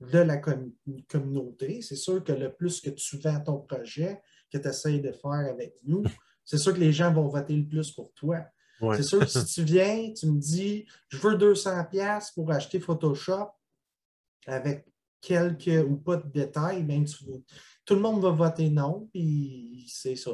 [0.00, 0.72] de la com-
[1.08, 1.82] communauté.
[1.82, 5.30] C'est sûr que le plus que tu vends ton projet, que tu essaies de faire
[5.50, 6.02] avec nous,
[6.44, 8.38] c'est sûr que les gens vont voter le plus pour toi.
[8.80, 8.96] Ouais.
[8.96, 12.78] C'est sûr que si tu viens, tu me dis, je veux 200 pièces pour acheter
[12.80, 13.48] Photoshop
[14.46, 14.86] avec
[15.20, 17.24] quelques ou pas de détails, ben tu-
[17.84, 20.30] tout le monde va voter non, puis c'est ça.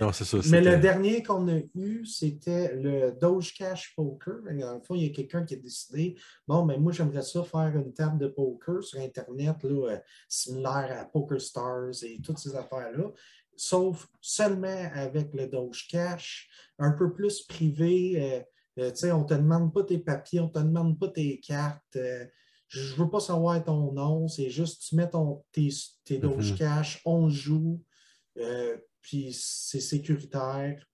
[0.00, 0.38] Non, c'est ça.
[0.50, 4.36] Mais le dernier qu'on a eu, c'était le Doge Cash Poker.
[4.58, 6.16] Dans le fond, il y a quelqu'un qui a décidé
[6.48, 10.96] bon, ben moi, j'aimerais ça faire une table de poker sur Internet, là, euh, similaire
[10.98, 13.10] à Poker Stars et toutes ces affaires-là,
[13.56, 18.14] sauf seulement avec le Doge Cash, un peu plus privé.
[18.16, 18.42] euh,
[18.82, 21.08] euh, tu sais, on ne te demande pas tes papiers, on ne te demande pas
[21.08, 21.96] tes cartes.
[21.96, 22.24] euh,
[22.68, 25.68] je ne veux pas savoir ton nom, c'est juste tu mets ton, tes,
[26.06, 26.56] tes Doge Mhm.
[26.58, 27.82] Cash, on joue.
[29.02, 30.86] Puis c'est sécuritaire.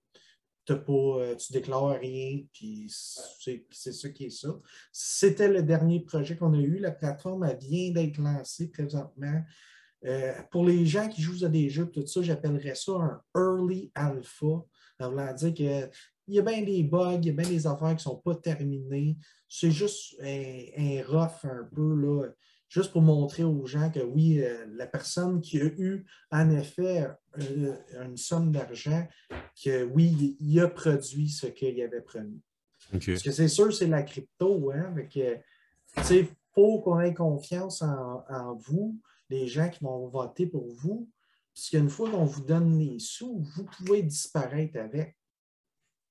[0.65, 4.49] T'as Pas, euh, tu déclares rien, puis c'est ça qui est ça.
[4.93, 6.79] C'était le dernier projet qu'on a eu.
[6.79, 9.43] La plateforme elle vient d'être lancée présentement.
[10.05, 13.91] Euh, pour les gens qui jouent à des jeux, tout ça, j'appellerais ça un early
[13.95, 14.65] alpha.
[15.01, 15.91] Ça veut dire qu'il
[16.29, 18.35] y a bien des bugs, il y a bien des affaires qui ne sont pas
[18.35, 19.17] terminées.
[19.49, 22.29] C'est juste un, un, rough un peu, là,
[22.69, 27.09] juste pour montrer aux gens que oui, euh, la personne qui a eu en effet
[27.41, 29.07] euh, une somme d'argent,
[29.63, 32.41] que oui, il a produit ce qu'il avait promis.
[32.91, 34.95] Parce que c'est sûr, c'est la crypto, hein?
[36.11, 41.11] Il faut qu'on ait confiance en, vous, les gens qui vont voter pour vous.
[41.55, 45.18] Parce qu'une fois qu'on vous donne les sous, vous pouvez disparaître avec.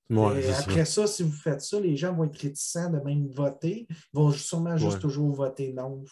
[0.09, 1.07] Après ça.
[1.07, 3.87] si vous faites ça, les gens vont être réticents de même voter.
[3.89, 6.03] Ils vont sûrement juste toujours voter non.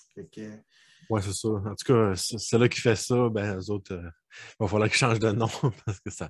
[1.10, 1.50] Oui, c'est ça.
[1.50, 4.90] En tout cas, c'est là qui fait ça, ben, eux autres, euh, il va falloir
[4.90, 5.48] qu'ils changent de nom
[5.86, 6.30] parce que ça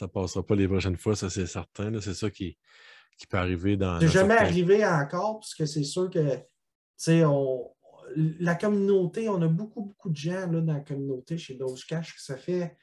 [0.00, 1.92] ne passera pas les prochaines fois, ça c'est certain.
[2.00, 2.56] C'est ça qui,
[3.18, 3.98] qui peut arriver dans.
[4.00, 6.38] C'est jamais arrivé encore, parce que c'est sûr que
[7.24, 7.70] on,
[8.16, 12.22] la communauté, on a beaucoup, beaucoup de gens là, dans la communauté chez Dogecash que
[12.22, 12.76] ça fait,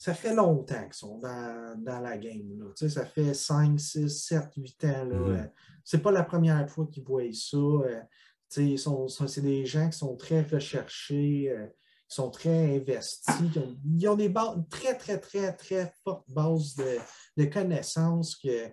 [0.00, 2.58] ça fait longtemps qu'ils sont dans, la game.
[2.58, 2.88] Là.
[2.88, 5.06] Ça fait 5, 6, 7, 8 ans.
[5.06, 5.50] Mm-hmm.
[5.84, 7.58] C'est pas la première fois qu'ils voient ça.
[7.58, 8.00] Euh,
[8.48, 11.66] c'est des gens qui sont très recherchés, euh,
[12.08, 13.36] qui sont très investis,
[13.84, 16.96] ils ont, des bases, très, très, très, très fortes bases de,
[17.36, 18.72] de connaissances que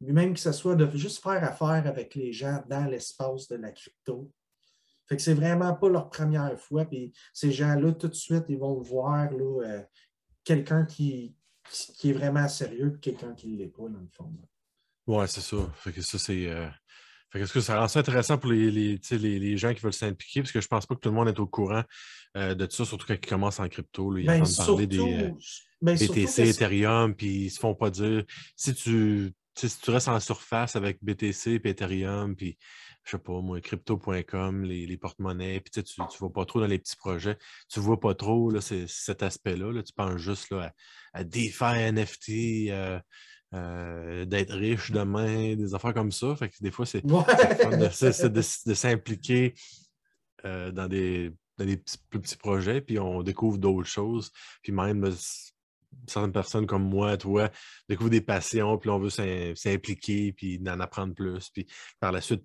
[0.00, 3.70] même que ce soit de juste faire affaire avec les gens dans l'espace de la
[3.70, 4.30] crypto.
[5.08, 6.84] Fait que c'est vraiment pas leur première fois.
[6.84, 9.80] Puis ces gens-là, tout de suite, ils vont voir euh,
[10.46, 11.34] quelqu'un qui,
[11.98, 14.32] qui est vraiment sérieux et quelqu'un qui ne l'est pas, dans le fond.
[15.06, 15.56] Oui, c'est ça.
[15.74, 16.46] Fait que ça, c'est.
[16.46, 16.68] Euh,
[17.30, 20.40] fait que, que ça rend ça intéressant pour les, les, les, gens qui veulent s'impliquer,
[20.40, 21.82] parce que je pense pas que tout le monde est au courant
[22.36, 24.16] euh, de ça, surtout quand ils commencent en crypto.
[24.16, 25.32] ils ben, entendent parler des
[25.82, 30.20] BTC, ben, Ethereum, puis ils se font pas dire si tu si tu restes en
[30.20, 32.58] surface avec BTC, puis Ethereum, puis
[33.06, 36.78] je sais pas, moi, crypto.com, les, porte-monnaies, puis tu ne vas pas trop dans les
[36.78, 37.38] petits projets.
[37.68, 39.72] Tu ne vois pas trop là, cet aspect-là.
[39.72, 39.82] Là.
[39.84, 40.72] Tu penses juste là,
[41.12, 42.98] à, DeFi, NFT, euh,
[43.54, 46.34] euh, d'être riche demain, des affaires comme ça.
[46.34, 49.54] Fait que des fois, c'est de, s'impliquer
[50.44, 51.76] euh, dans des, des
[52.10, 54.32] plus petits projets, puis on découvre d'autres choses.
[54.62, 55.08] Puis même
[56.06, 57.50] certaines personnes comme moi, toi,
[57.88, 59.10] découvrent des passions, puis on veut
[59.54, 61.66] s'impliquer, puis en apprendre plus, puis
[62.00, 62.42] par la suite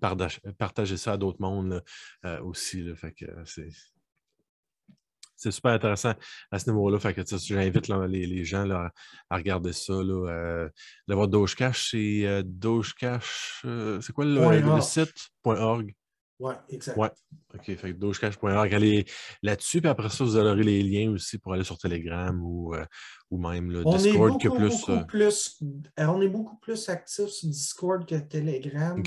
[0.58, 1.82] partager ça à d'autres mondes
[2.24, 2.84] euh, aussi.
[2.94, 6.14] Fait que c'est super intéressant
[6.50, 7.00] à ce niveau-là.
[7.00, 9.94] Fait que j'invite les, gens à regarder ça.
[9.94, 10.68] Là, euh,
[11.08, 13.64] D'avoir Dogecash, c'est euh, Dogecash,
[14.00, 15.12] c'est quoi le, site?
[15.44, 15.92] .org.
[16.38, 16.96] Oui, exact.
[16.96, 17.10] Ouais.
[17.54, 17.64] OK.
[17.64, 19.04] Fait que dogecash.org, allez
[19.42, 19.80] là-dessus.
[19.80, 22.84] Puis après ça, vous aurez les liens aussi pour aller sur Telegram ou, euh,
[23.30, 25.62] ou même le Discord que plus, euh, plus.
[26.00, 29.00] Euh, on est beaucoup plus actifs sur Discord que Telegram.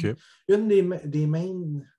[0.47, 1.53] Une des, des main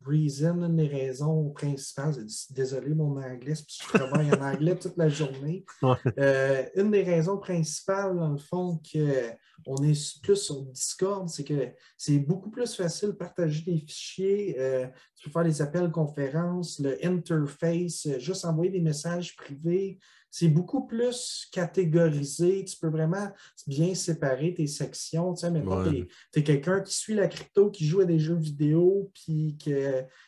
[0.04, 2.14] reasons, une des raisons principales,
[2.50, 5.64] désolé mon anglais, parce que je travaille en anglais toute la journée.
[6.76, 9.32] une des raisons principales, dans le fond, que
[9.66, 14.56] on est plus sur Discord, c'est que c'est beaucoup plus facile de partager des fichiers.
[14.58, 19.98] Euh, tu peux faire des appels conférences, le interface, euh, juste envoyer des messages privés.
[20.30, 22.64] C'est beaucoup plus catégorisé.
[22.64, 23.30] Tu peux vraiment
[23.66, 25.32] bien séparer tes sections.
[25.32, 28.36] Tu sais, maintenant, tu es, quelqu'un qui suit la crypto, qui joue à des jeux
[28.36, 29.56] vidéo, puis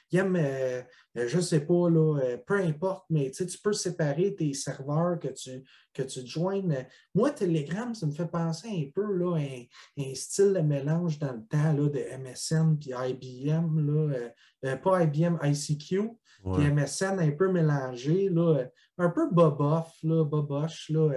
[0.08, 0.82] qui aime, euh,
[1.14, 5.62] je ne sais pas, là, peu importe, mais tu peux séparer tes serveurs que tu,
[5.98, 6.86] que tu te joignes.
[7.14, 11.32] Moi, Telegram, ça me fait penser un peu là, un, un style de mélange dans
[11.32, 14.28] le temps là, de MSN puis IBM, là, euh,
[14.64, 16.10] euh, pas IBM, ICQ,
[16.44, 18.64] puis MSN un peu mélangé, là,
[18.98, 20.90] un peu boboff, là, boboche.
[20.90, 21.10] Là.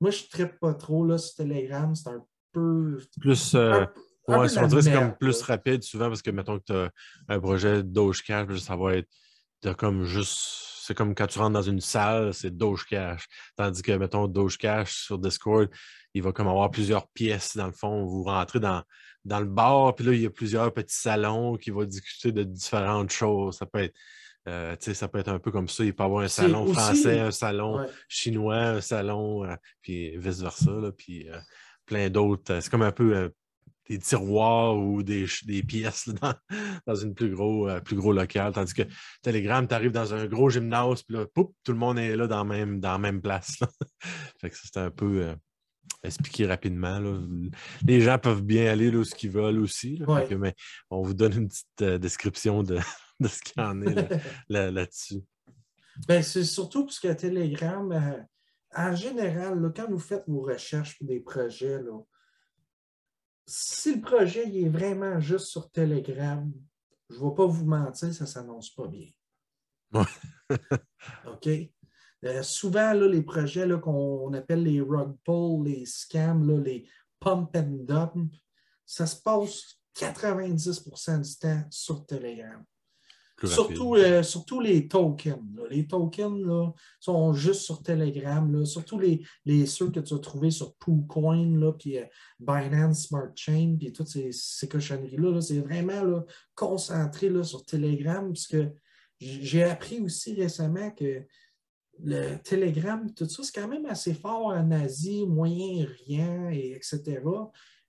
[0.00, 2.98] Moi, je ne tripe pas trop là, sur Telegram, c'est un peu.
[3.20, 3.54] Plus.
[3.54, 3.84] Euh,
[4.28, 6.90] ouais, on dirait que c'est comme plus rapide souvent parce que, mettons que tu as
[7.28, 9.08] un projet Dogecash, ça va être.
[9.78, 13.26] Comme juste c'est comme quand tu rentres dans une salle, c'est Dogecash.
[13.56, 15.68] Tandis que, mettons, Dogecash sur Discord,
[16.14, 18.04] il va comme avoir plusieurs pièces dans le fond.
[18.06, 18.82] Vous rentrez dans,
[19.24, 22.44] dans le bar, puis là, il y a plusieurs petits salons qui vont discuter de
[22.44, 23.56] différentes choses.
[23.58, 23.96] Ça peut être.
[24.48, 25.82] Euh, ça peut être un peu comme ça.
[25.82, 30.70] Il peut y avoir un salon français, un salon chinois, un salon, euh, puis vice-versa,
[30.96, 31.36] puis euh,
[31.84, 32.60] plein d'autres.
[32.60, 33.32] C'est comme un peu
[33.88, 35.26] des tiroirs ou des,
[35.66, 36.34] pièces dans,
[36.86, 38.52] dans, une plus gros, euh, plus gros local.
[38.52, 38.82] Tandis que
[39.22, 42.44] Telegram, tu arrives dans un gros gymnase, puis là, tout le monde est là dans
[42.44, 43.58] la même, dans même place.
[44.40, 45.34] fait que c'est un peu euh,
[46.02, 47.00] expliqué rapidement.
[47.82, 50.02] Les gens peuvent bien aller là, où ce qu'ils veulent aussi.
[50.38, 50.54] mais
[50.90, 52.78] on vous donne une petite euh, description de,
[53.20, 54.08] de ce qu'il y en est
[54.48, 55.22] là-dessus.
[56.06, 58.26] Ben, c'est surtout parce que Telegram,
[58.74, 61.98] en général, quand vous faites vos recherches pour des projets, là,
[63.46, 66.52] si le projet est vraiment juste sur Telegram,
[67.08, 69.08] je ne vais pas vous mentir, ça ne s'annonce pas bien.
[71.26, 71.48] OK?
[72.24, 76.88] Euh, souvent, là, les projets qu'on appelle les rug pull, les scams, les
[77.20, 78.34] pump and dump,
[78.84, 82.64] ça se passe 90% du temps sur Telegram.
[83.44, 85.42] Surtout, euh, surtout, les tokens.
[85.68, 88.50] Les tokens là, sont juste sur Telegram.
[88.50, 88.64] Là.
[88.64, 92.04] Surtout les, les, ceux que tu as trouvés sur PooCoin, puis euh,
[92.40, 95.40] Binance Smart Chain, puis toutes ces, ces cochonneries-là.
[95.42, 98.56] c'est vraiment là, concentré là, sur Telegram, puisque
[99.20, 101.22] j'ai appris aussi récemment que
[102.02, 107.20] le Telegram, tout ça, c'est quand même assez fort en Asie, moyen rien, et etc.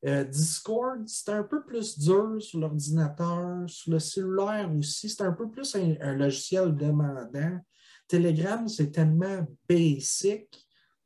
[0.06, 5.32] Euh, Discord, c'est un peu plus dur sur l'ordinateur, sur le cellulaire aussi, c'est un
[5.32, 7.60] peu plus un, logiciel demandant.
[8.08, 10.48] Telegram, c'est tellement basic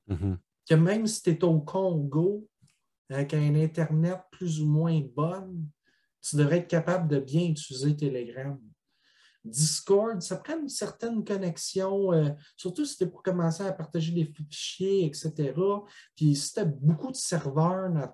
[0.10, 0.38] mm-hmm.
[0.70, 2.48] que même si tu es au Congo,
[3.10, 5.66] avec un Internet plus ou moins bon,
[6.22, 8.60] tu devrais être capable de bien utiliser Telegram.
[9.44, 14.12] Discord, ça prend une certaine connexion, euh, surtout si tu es pour commencer à partager
[14.12, 15.54] des fichiers, etc.
[16.16, 18.14] Puis si tu as beaucoup de serveurs dans,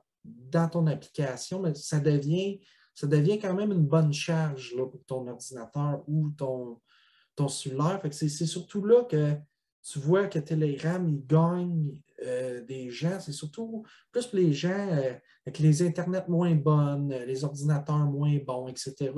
[0.72, 2.60] ton application, ça devient,
[2.94, 6.80] ça devient quand même une bonne charge là, pour ton ordinateur ou ton,
[7.36, 8.02] ton cellulaire.
[8.12, 9.36] c'est surtout là que
[9.84, 13.20] tu vois que Telegram, il gagne euh, des gens.
[13.20, 15.13] C'est surtout plus pour les gens euh,
[15.46, 19.12] avec les Internets moins bonnes, les ordinateurs moins bons, etc.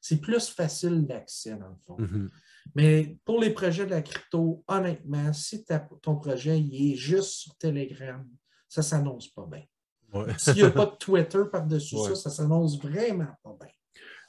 [0.00, 1.96] C'est plus facile d'accès, dans le fond.
[1.98, 2.28] Mm-hmm.
[2.74, 5.64] Mais pour les projets de la crypto, honnêtement, si
[6.02, 8.28] ton projet il est juste sur Telegram,
[8.68, 9.62] ça ne s'annonce pas bien.
[10.38, 13.68] S'il n'y a pas de Twitter par-dessus ça, ça s'annonce vraiment pas bien.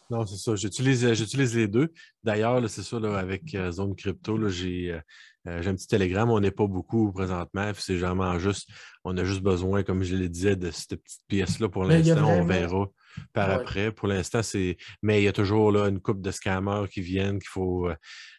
[0.09, 0.55] Non, c'est ça.
[0.55, 1.93] J'utilise, les deux.
[2.23, 4.99] D'ailleurs, c'est ça, avec euh, Zone Crypto, j'ai
[5.47, 8.69] euh, j'ai un petit télégramme, on n'est pas beaucoup présentement, c'est vraiment juste,
[9.05, 12.45] on a juste besoin, comme je le disais, de cette petite pièce-là pour l'instant, on
[12.45, 12.87] verra
[13.33, 13.91] par après.
[13.91, 14.77] Pour l'instant, c'est.
[15.01, 17.95] Mais il y a toujours là, une coupe de scammers qui viennent qu'il faut, euh,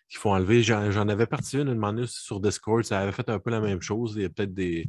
[0.08, 0.62] qu'il faut enlever.
[0.62, 4.12] J'en avais parti une, une sur Discord, ça avait fait un peu la même chose.
[4.16, 4.88] Il y a peut-être des,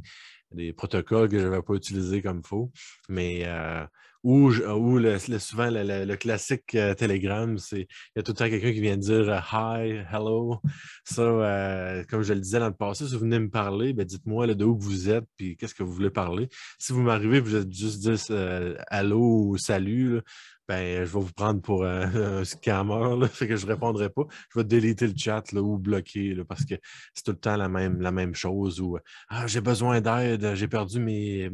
[0.54, 2.70] des protocoles que je n'avais pas utilisés comme il faut.
[3.08, 3.84] Mais euh,
[4.24, 4.50] ou,
[4.98, 8.80] le, souvent le, classique euh, Telegram, c'est il y a tout le temps quelqu'un qui
[8.80, 10.60] vient dire euh, Hi, hello.
[11.04, 14.04] Ça, euh, comme je le disais dans le passé, si vous venez me parler, ben,
[14.04, 16.48] dites-moi de où vous êtes puis qu'est-ce que vous voulez parler.
[16.78, 20.20] Si vous m'arrivez, vous êtes juste dire Hello ou salut,
[20.68, 24.22] ben, je vais vous prendre pour un, scammer, là, fait que je ne répondrai pas.
[24.52, 26.74] Je vais déliter le chat là, ou bloquer là, parce que
[27.14, 28.80] c'est tout le temps la même, la même chose.
[28.80, 28.98] Ou
[29.28, 31.50] ah, j'ai besoin d'aide, j'ai perdu mes,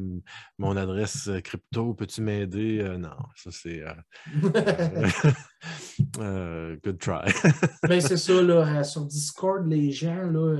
[0.58, 2.80] mon adresse crypto, peux-tu m'aider?
[2.80, 3.82] Euh, non, ça c'est.
[3.82, 3.94] Euh,
[6.18, 7.32] euh, good try.
[7.88, 10.58] ben, c'est ça, là, sur Discord, les gens, là,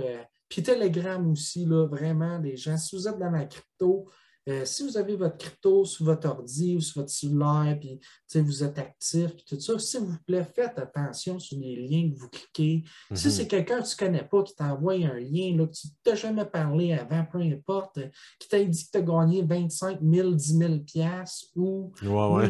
[0.48, 4.08] puis Telegram aussi, là, vraiment, les gens, si vous êtes dans la crypto,
[4.48, 8.00] euh, si vous avez votre crypto sur votre ordi ou sur votre cellulaire, puis
[8.40, 12.18] vous êtes actif, puis tout ça, s'il vous plaît, faites attention sur les liens que
[12.18, 12.84] vous cliquez.
[13.12, 13.32] Si mhm.
[13.32, 16.14] c'est quelqu'un que tu ne connais pas qui t'envoie un lien là, que tu t'as
[16.14, 17.98] jamais parlé avant, peu importe,
[18.38, 20.74] qui t'a dit que tu as gagné 25 000, 10 000
[21.56, 21.92] ou,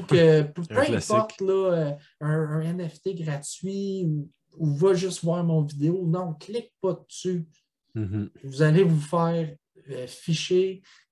[0.07, 6.35] que peu importe là, euh, un, NFT gratuit ou, va juste voir mon vidéo, non,
[6.35, 7.47] clique pas dessus.
[7.95, 8.31] Mhm.
[8.45, 9.57] Vous allez vous faire
[9.91, 10.07] euh,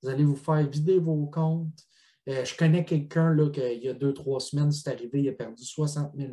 [0.03, 1.81] vous allez vous faire vider vos comptes.
[2.29, 5.65] Euh, je connais quelqu'un il y a deux, trois semaines, c'est arrivé, il a perdu
[5.65, 6.33] 60 000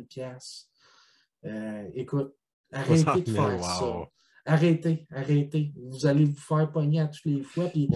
[1.46, 2.34] euh, Écoute,
[2.72, 4.08] arrêtez de faire ça.
[4.46, 5.72] Arrêtez, arrêtez.
[5.76, 7.66] Vous allez vous faire pogner à toutes les fois.
[7.68, 7.88] Puis,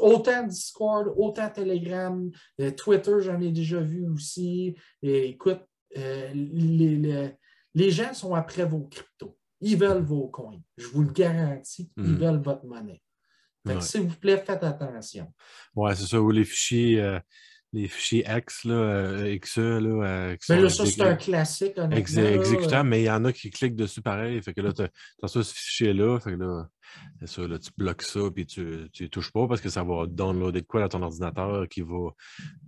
[0.00, 2.30] Autant Discord, autant Telegram,
[2.76, 4.76] Twitter, j'en ai déjà vu aussi.
[5.00, 5.60] écoute,
[5.94, 7.32] les,
[7.74, 9.38] les, gens sont après vos cryptos.
[9.60, 10.60] Ils veulent vos coins.
[10.76, 12.18] Je vous le garantis, ils mm.
[12.18, 13.02] veulent votre monnaie.
[13.80, 15.32] S'il vous plaît, faites attention.
[15.74, 16.20] Oui, c'est ça.
[16.20, 17.18] Ou les fichiers, euh,
[17.72, 21.78] les fichiers X, là, euh, XE, là, euh, mais là, ça, c'est un classique.
[21.92, 24.40] exécutable, mais il y en a qui cliquent dessus pareil.
[24.42, 26.18] Fait que là, tu as, ce fichier-là.
[26.20, 26.68] Fait que là,
[27.20, 30.06] c'est ça, là, tu bloques ça, puis tu ne touches pas parce que ça va
[30.06, 32.10] downloader de quoi dans ton ordinateur qui va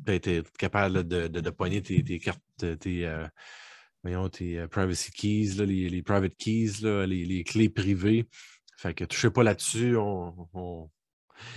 [0.06, 2.42] être capable de, de, de poigner tes, tes cartes,
[2.78, 3.10] tes,
[4.02, 8.26] voyons, tes privacy keys, là, les, les, private keys, là, les, les clés privées.
[8.80, 9.94] Fait que touchez pas là-dessus.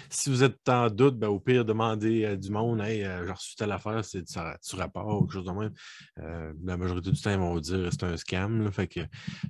[0.10, 3.32] Si vous êtes en doute, ben, au pire, demandez à du monde Hey, euh, j'ai
[3.32, 5.74] reçu telle affaire, c'est du rapport ou quelque chose de même.
[6.20, 8.70] Euh, la majorité du temps, ils vont vous dire c'est un scam.
[8.72, 9.00] que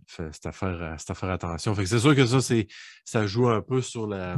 [0.06, 1.74] c'est à faire attention.
[1.74, 2.40] Fait que c'est sûr que ça,
[3.06, 4.38] ça joue un peu sur la,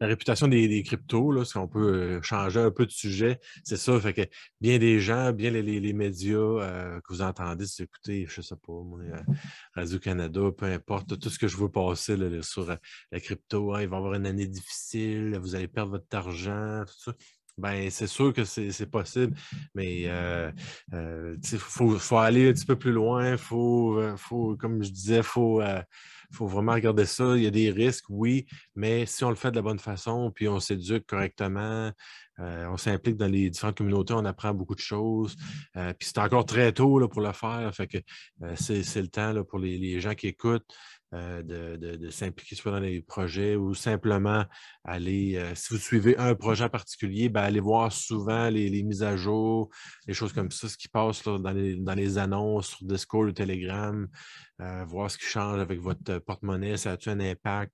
[0.00, 3.76] la réputation des, cryptos, là, si on peut euh, changer un peu de sujet, c'est
[3.76, 4.00] ça.
[4.00, 4.22] Fait que
[4.60, 8.56] bien des gens, bien les, médias euh, que vous entendez, si écoutez, je ne sais
[8.56, 9.22] pas, euh,
[9.74, 12.66] Radio-Canada, peu importe, tout ce que je veux passer sur
[13.12, 16.82] la crypto, hein, il va y avoir une année difficile, vous allez perdre votre argent,
[16.86, 17.14] tout ça.
[17.58, 19.36] Ben, c'est sûr que c'est possible,
[19.74, 23.36] mais il faut, faut, aller un petit peu plus loin.
[23.36, 25.60] Faut, faut, comme je disais, il faut,
[26.32, 27.36] faut vraiment regarder ça.
[27.36, 30.30] Il y a des risques, oui, mais si on le fait de la bonne façon,
[30.34, 31.92] puis on s'éduque correctement,
[32.40, 35.36] euh, on s'implique dans les différentes communautés, on apprend beaucoup de choses.
[35.76, 37.70] Euh, puis c'est encore très tôt là, pour le faire.
[37.74, 37.98] Fait que
[38.42, 40.66] euh, c'est le temps là, pour les, gens qui écoutent.
[41.12, 44.44] de, s'impliquer soit dans les projets ou simplement
[44.84, 49.68] aller, si vous suivez un projet particulier, ben, allez voir souvent les, mises à jour,
[50.06, 53.32] les choses comme ça, ce qui passe dans, les, dans, les, annonces sur Discord ou
[53.32, 54.06] Telegram.
[54.60, 57.72] Euh, voir ce qui change avec votre euh, porte-monnaie, ça a-tu un impact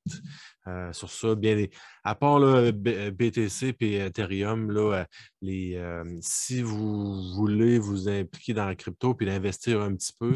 [0.68, 1.34] euh, sur ça?
[1.34, 1.66] Bien,
[2.05, 5.05] à part BTC et Ethereum, là,
[5.43, 5.80] les,
[6.20, 10.34] si vous voulez vous impliquer dans la crypto puis d'investir un petit peu,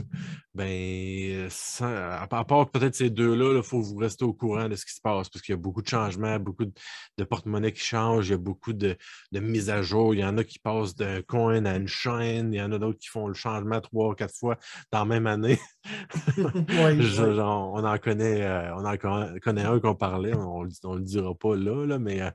[0.54, 1.48] ben,
[1.80, 5.00] à, part peut-être ces deux-là, il faut vous rester au courant de ce qui se
[5.00, 8.34] passe parce qu'il y a beaucoup de changements, beaucoup de, porte-monnaie qui changent, il y
[8.34, 8.96] a beaucoup de,
[9.32, 10.14] mises à jour.
[10.14, 12.78] Il y en a qui passent d'un coin à une chaîne, il y en a
[12.78, 14.58] d'autres qui font le changement trois ou quatre fois
[14.92, 15.58] dans la même année.
[17.48, 21.56] on en connaît, euh, on en connaît un qu'on parlait, on ne le dira pas
[21.56, 22.30] là, mais euh,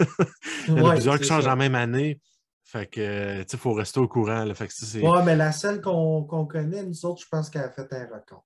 [0.68, 2.20] il y en a plusieurs qui changent en même année.
[2.64, 4.44] Fait que, il faut rester au courant.
[4.46, 8.44] Oui, mais la seule qu'on connaît, nous autres, je pense qu'elle a fait un record.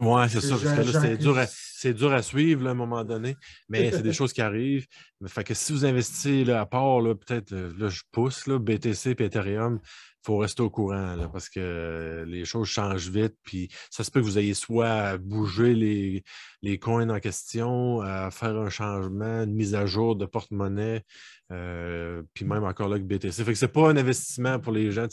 [0.00, 3.02] Oui, c'est ça, parce que là, c'est dur, à, dur à suivre à un moment
[3.02, 3.36] donné,
[3.68, 4.86] mais c'est des choses qui arrivent.
[5.26, 9.24] Fait que si vous investissez là, à part, peut-être, là, je pousse, là, BTC et
[9.24, 9.80] Ethereum,
[10.28, 13.34] faut rester au courant parce que les choses changent vite.
[13.44, 16.22] Puis ça se peut que vous ayez soit à bouger les,
[16.60, 21.02] les coins en question, à faire un changement, une mise à jour de porte-monnaie,
[21.50, 23.42] euh, puis même encore là que BTC.
[23.42, 25.06] Fait que c'est pas un investissement pour les gens.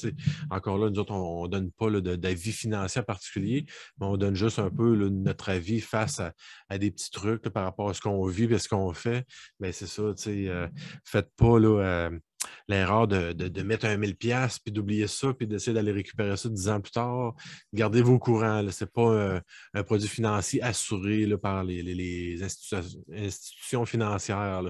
[0.50, 3.66] Encore là, nous autres, on ne donne pas d'avis financier particulier,
[3.98, 7.90] mais on donne juste un peu notre avis face à, des petits trucs par rapport
[7.90, 9.26] à ce qu'on vit et ce qu'on fait.
[9.62, 10.68] Mais c'est ça, euh,
[11.06, 12.10] faites pas là.
[12.10, 12.20] Euh,
[12.68, 16.82] l'erreur de, mettre un 1000$ puis d'oublier ça, puis d'essayer d'aller récupérer ça dix ans
[16.82, 17.34] plus tard.
[17.74, 18.64] Gardez-vous au courant.
[18.70, 19.42] Ce n'est pas
[19.74, 24.62] un, produit financier assuré là, par les, institutions, financières.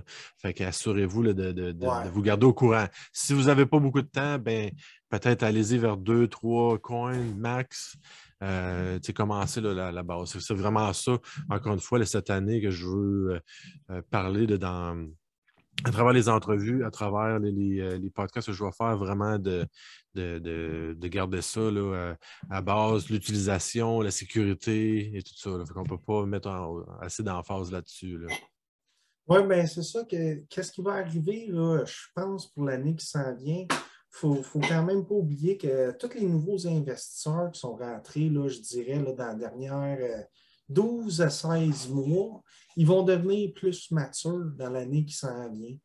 [0.42, 2.88] Fait qu'assurez-vous de, vous garder au courant.
[3.14, 4.72] Si vous n'avez pas beaucoup de temps, ben,
[5.10, 7.98] peut-être allez-y vers deux, trois coins max.
[8.44, 10.38] Euh, commencer la, la, base.
[10.40, 11.18] C'est vraiment ça,
[11.50, 13.40] encore une fois, cette année que je veux euh,
[13.92, 15.08] euh, parler de, dans,
[15.84, 19.68] à travers les entrevues, à travers les, euh, podcasts que je vais faire, vraiment de,
[20.14, 22.16] de, garder ça là,
[22.50, 25.50] à, base, l'utilisation, la sécurité et tout ça.
[25.50, 26.50] On ne peut pas mettre
[27.02, 28.26] assez d'emphase là-dessus.
[29.28, 32.96] Oui, mais ben, c'est ça que qu'est-ce qui va arriver, là, je pense, pour l'année
[32.96, 33.66] qui s'en vient.
[34.24, 38.30] Il ne faut quand même pas oublier que tous les nouveaux investisseurs qui sont rentrés,
[38.30, 40.26] là, je dirais, là, dans la dernière
[40.70, 42.42] 12 à 16 mois,
[42.76, 45.78] ils vont devenir plus matures dans l'année qui s'en vient.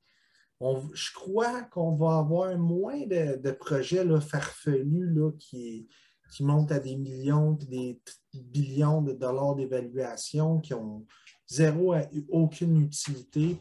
[0.60, 5.88] je crois qu'on va avoir moins de, projets là, farfelus là, qui,
[6.32, 8.00] qui montent à des millions, des
[8.34, 11.06] billions de dollars d'évaluation, qui ont
[11.46, 13.58] zéro à aucune utilité,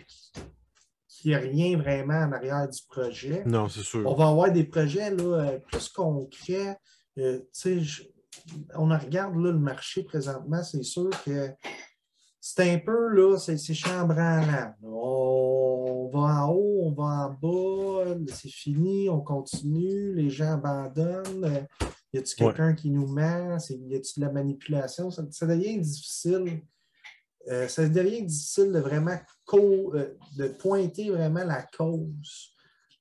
[1.07, 3.43] qui n'y a rien vraiment en arrière du projet.
[3.45, 4.05] Non, c'est sûr.
[4.05, 6.78] On va avoir des projets là, euh, plus concrets.
[7.17, 7.41] Euh,
[8.76, 11.50] on regarde là, le marché présentement, c'est sûr que
[12.42, 14.74] c'est un peu, là, c'est chambranlant.
[14.82, 21.68] On va en haut, on va en bas, c'est fini, on continue, les gens abandonnent.
[22.14, 23.58] Y a-t-il quelqu'un qui nous ment?
[23.70, 25.12] Y a-t-il de la manipulation?
[25.12, 26.62] Ça, devient difficile.
[27.50, 29.18] Euh, ça devient difficile de vraiment
[29.54, 32.56] euh, de pointer vraiment la cause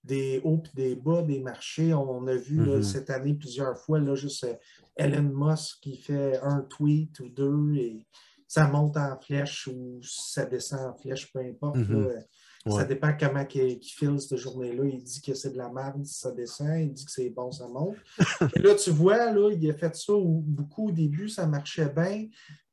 [0.05, 1.95] des hauts et des bas des marchés.
[1.95, 2.83] On a vu mm-hmm.
[2.83, 4.55] cette année plusieurs fois là, juste euh,
[4.99, 8.07] Elon Musk qui fait un tweet ou deux et
[8.47, 11.77] ça monte en flèche ou ça descend en flèche, peu importe.
[11.77, 12.25] Mhm.
[12.67, 14.85] Ça dépend comment il, file cette journée-là.
[14.85, 16.81] Il dit que c'est de la merde, ça descend.
[16.81, 17.97] Il dit que c'est bon, ça monte.
[18.57, 22.29] Et là, tu vois, là, il a fait ça beaucoup au début, ça marchait bien.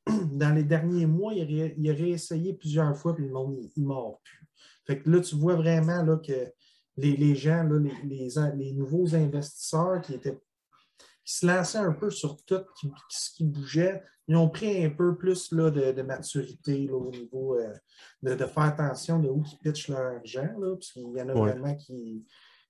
[0.34, 4.22] Dans les derniers mois, il a, réessayé plusieurs fois, puis le monde, il ne mord
[4.24, 4.48] plus.
[4.86, 6.52] Fait que là, tu vois vraiment là, que
[6.98, 10.38] les, gens, là, les, les, nouveaux investisseurs qui étaient
[11.26, 12.62] qui se lançaient un peu sur tout
[13.10, 17.74] ce qui bougeait, ils ont pris un peu plus là, de, maturité au niveau euh,
[18.24, 21.76] de, faire attention de où ils pitchent leur argent, parce qu'il y en a vraiment
[21.76, 22.26] qui,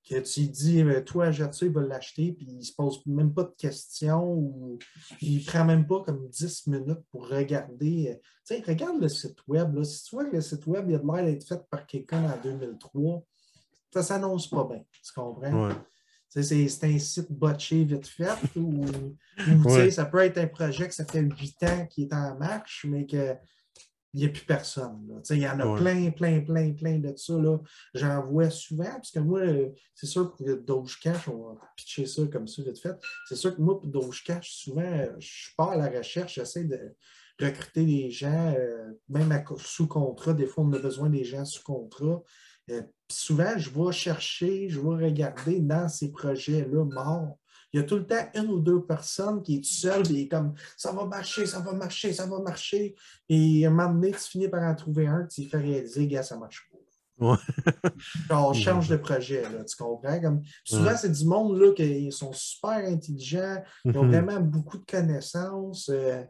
[0.10, 3.02] que tu dis, euh, toi, jette ça, il va l'acheter, puis il ne se pose
[3.06, 4.78] même pas de questions, ou
[5.22, 8.12] il ne prend même pas comme 10 minutes pour regarder.
[8.12, 9.82] Euh, tu sais, regarde le site web.
[9.84, 12.42] Si tu vois que le site web, il a l'air d'être fait par quelqu'un en
[12.42, 13.24] 2003,
[13.92, 14.84] ça ne s'annonce pas bien.
[14.92, 15.70] Tu comprends?
[16.42, 18.86] C'est un site botché vite fait ou,
[19.90, 23.06] ça peut être un projet que ça fait huit ans qui est en marche, mais
[23.06, 23.40] qu'il
[24.14, 25.22] n'y a plus personne.
[25.30, 27.34] Il y en a plein, plein, plein, plein de ça.
[27.94, 29.42] J'en vois souvent, parce que moi,
[29.94, 32.96] c'est sûr que Dogecash, on va pitcher ça comme ça vite fait.
[33.30, 36.96] C'est sûr que moi, pour Dogecash, souvent, je pars à la recherche, j'essaie de
[37.40, 40.34] recruter des gens, euh, même sous contrat.
[40.34, 42.24] Des fois, on a besoin des gens sous contrat.
[42.72, 42.82] Euh,
[43.12, 47.38] souvent, je vais chercher, je vais regarder dans ces projets-là morts.
[47.74, 50.54] Il y a tout le temps une ou deux personnes qui est seule et comme
[50.78, 52.96] ça va marcher, ça va marcher, ça va marcher.
[53.28, 56.24] Et à un moment donné, tu finis par en trouver un, tu fais réaliser, gars,
[56.24, 56.78] ça marche pas.
[57.18, 57.38] Ouais.
[58.30, 60.20] on change de projet, là, tu comprends?
[60.22, 64.10] Comme, souvent, c'est du monde là, qui sont super intelligents, ils ont mm-hmm.
[64.10, 66.24] vraiment beaucoup de connaissances, euh,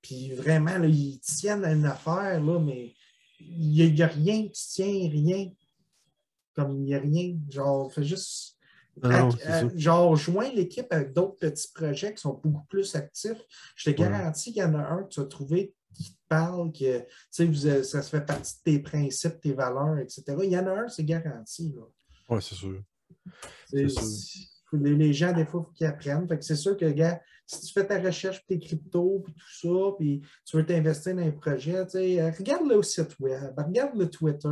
[0.00, 2.94] puis vraiment, là, ils tiennent à une affaire, là, mais
[3.40, 5.50] il n'y a, rien qui tient, rien.
[6.54, 7.36] Comme il n'y a rien.
[7.50, 8.56] Genre, fait juste.
[9.02, 13.42] Ah euh, genre, joins l'équipe avec d'autres petits projets qui sont beaucoup plus actifs.
[13.74, 16.72] Je te garantis qu'il y en a un que tu as trouvé qui te parle,
[16.72, 20.24] que ça se fait partie de tes principes, tes valeurs, etc.
[20.42, 21.74] Il y en a un, c'est garanti.
[22.28, 22.82] Oui, c'est sûr.
[24.72, 26.26] Les, gens, des fois, il faut qu'ils apprennent.
[26.40, 29.96] c'est sûr que, gars, si tu fais ta recherche pour tes cryptos, puis tout ça,
[29.98, 34.48] puis tu veux t'investir dans un projet, euh, regarde le site web, regarde le Twitter,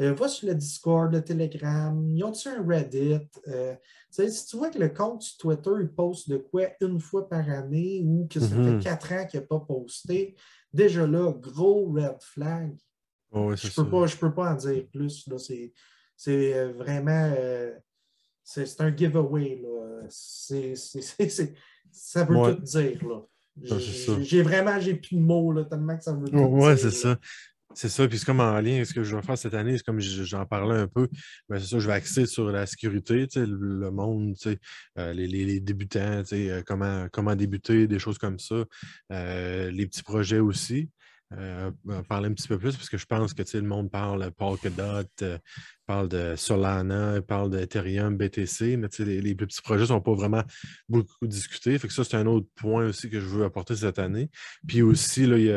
[0.00, 3.20] euh, va sur le Discord, le Telegram, ils ont-tu un Reddit?
[3.48, 3.74] Euh,
[4.10, 7.48] si tu vois que le compte sur Twitter, il poste de quoi une fois par
[7.48, 8.82] année ou que ça fait mm-hmm.
[8.82, 10.36] quatre ans qu'il n'a pas posté,
[10.72, 12.76] déjà là, gros red flag.
[13.32, 15.28] je ne peux, pas en dire plus.
[16.16, 17.32] C'est vraiment.
[17.36, 17.74] Euh,
[18.44, 19.62] c'est un giveaway.
[21.92, 22.98] ça veut tout dire.
[24.20, 26.50] J'ai vraiment j'ai plus de mots là, tellement que ça veut tout dire.
[26.50, 27.16] Oui, c'est ça.
[27.74, 29.84] C'est ça, puis c'est comme en lien, ce que je vais faire cette année, c'est
[29.84, 31.06] comme j'en parlais un peu,
[31.48, 34.34] mais c'est ça, je vais axer sur la sécurité, le monde,
[34.98, 38.64] euh, les, les, débutants, euh, comment, comment débuter, des choses comme ça,
[39.12, 40.88] euh, les petits projets aussi.
[42.08, 45.08] Parler un petit peu plus parce que je pense que le monde parle Polkadot,
[45.86, 50.42] parle de Solana, parle d'Ethereum, BTC, mais les, les, petits projets ne sont pas vraiment
[50.88, 51.78] beaucoup discutés.
[51.78, 54.30] Fait que ça, c'est un autre point aussi que je veux apporter cette année.
[54.66, 55.50] Puis aussi, il y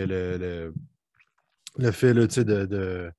[0.00, 0.72] a, le
[1.92, 3.12] fait de,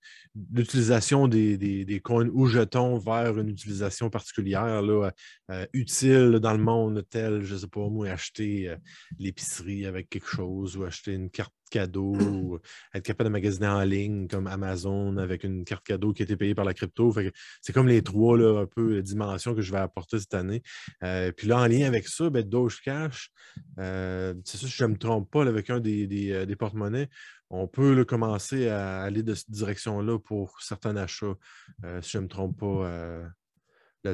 [0.54, 5.12] l'utilisation des, des, coins ou jetons vers une utilisation particulière là,
[5.52, 8.78] euh, utile dans le monde tel, je ne sais pas moi, acheter euh,
[9.20, 12.60] l'épicerie avec quelque chose ou acheter une carte cadeau ou
[12.94, 16.36] être capable de magasiner en ligne comme Amazon avec une carte cadeau qui a été
[16.36, 17.14] payée par la crypto.
[17.62, 20.62] C'est comme les trois là, un peu dimensions que je vais apporter cette année.
[21.04, 23.32] Euh, puis là, en lien avec ça, ben, Doge Cash,
[23.78, 27.08] c'est ça, si je ne me trompe pas, avec un des, des porte-monnaies,
[27.52, 31.36] on peut commencer à aller de cette direction-là pour certains achats,
[31.84, 32.66] euh, si je ne me trompe pas.
[32.66, 33.28] Euh,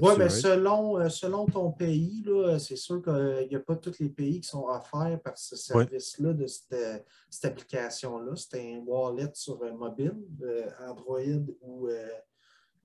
[0.02, 2.26] oui, mais selon, euh, selon ton pays,
[2.60, 6.34] c'est sûr qu'il n'y a pas tous les pays qui sont offerts par ce service-là,
[6.34, 8.36] de cette, application-là.
[8.36, 10.18] C'est un wallet sur mobile,
[10.86, 11.90] Android ou,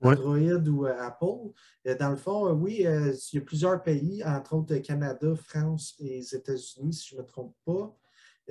[0.01, 1.51] Android ou Apple.
[1.99, 6.35] dans le fond, oui, il y a plusieurs pays, entre autres Canada, France et les
[6.35, 7.93] États-Unis, si je ne me trompe pas.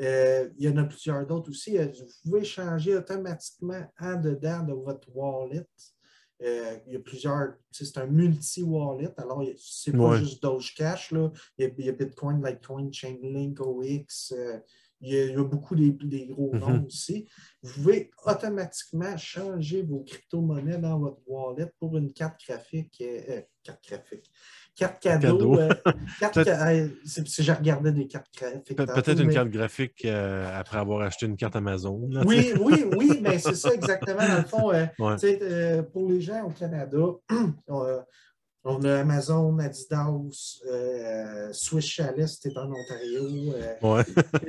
[0.00, 1.78] Euh, il y en a plusieurs d'autres aussi.
[1.78, 5.66] Euh, vous pouvez changer automatiquement en dedans de votre wallet.
[6.42, 9.12] Euh, il y a plusieurs, c'est un multi-wallet.
[9.18, 11.12] Alors, c'est pas juste Doge Cash.
[11.12, 11.30] Là.
[11.58, 14.34] Il, y a, Bitcoin, Litecoin, Chainlink, OX.
[15.02, 15.92] Il, y a, beaucoup des,
[16.26, 16.58] gros mm-hmm.
[16.58, 17.28] noms aussi.
[17.62, 23.02] Vous pouvez automatiquement changer vos crypto-monnaies dans votre wallet pour une carte graphique.
[23.62, 24.30] carte graphique
[24.74, 25.58] carte cadeau.
[25.58, 28.76] Euh, si j'ai regardé des cartes graphiques.
[28.76, 32.08] Peut-être une carte graphique euh, après avoir acheté une carte Amazon.
[32.26, 34.26] oui, oui, oui, mais c'est ça exactement.
[34.26, 36.98] Dans le fond, euh, pour les gens au Canada,
[38.64, 43.54] On a Amazon, Adidas, euh, Swiss Chalet, c'était en Ontario.
[43.56, 43.74] Euh.
[43.82, 44.04] Ouais.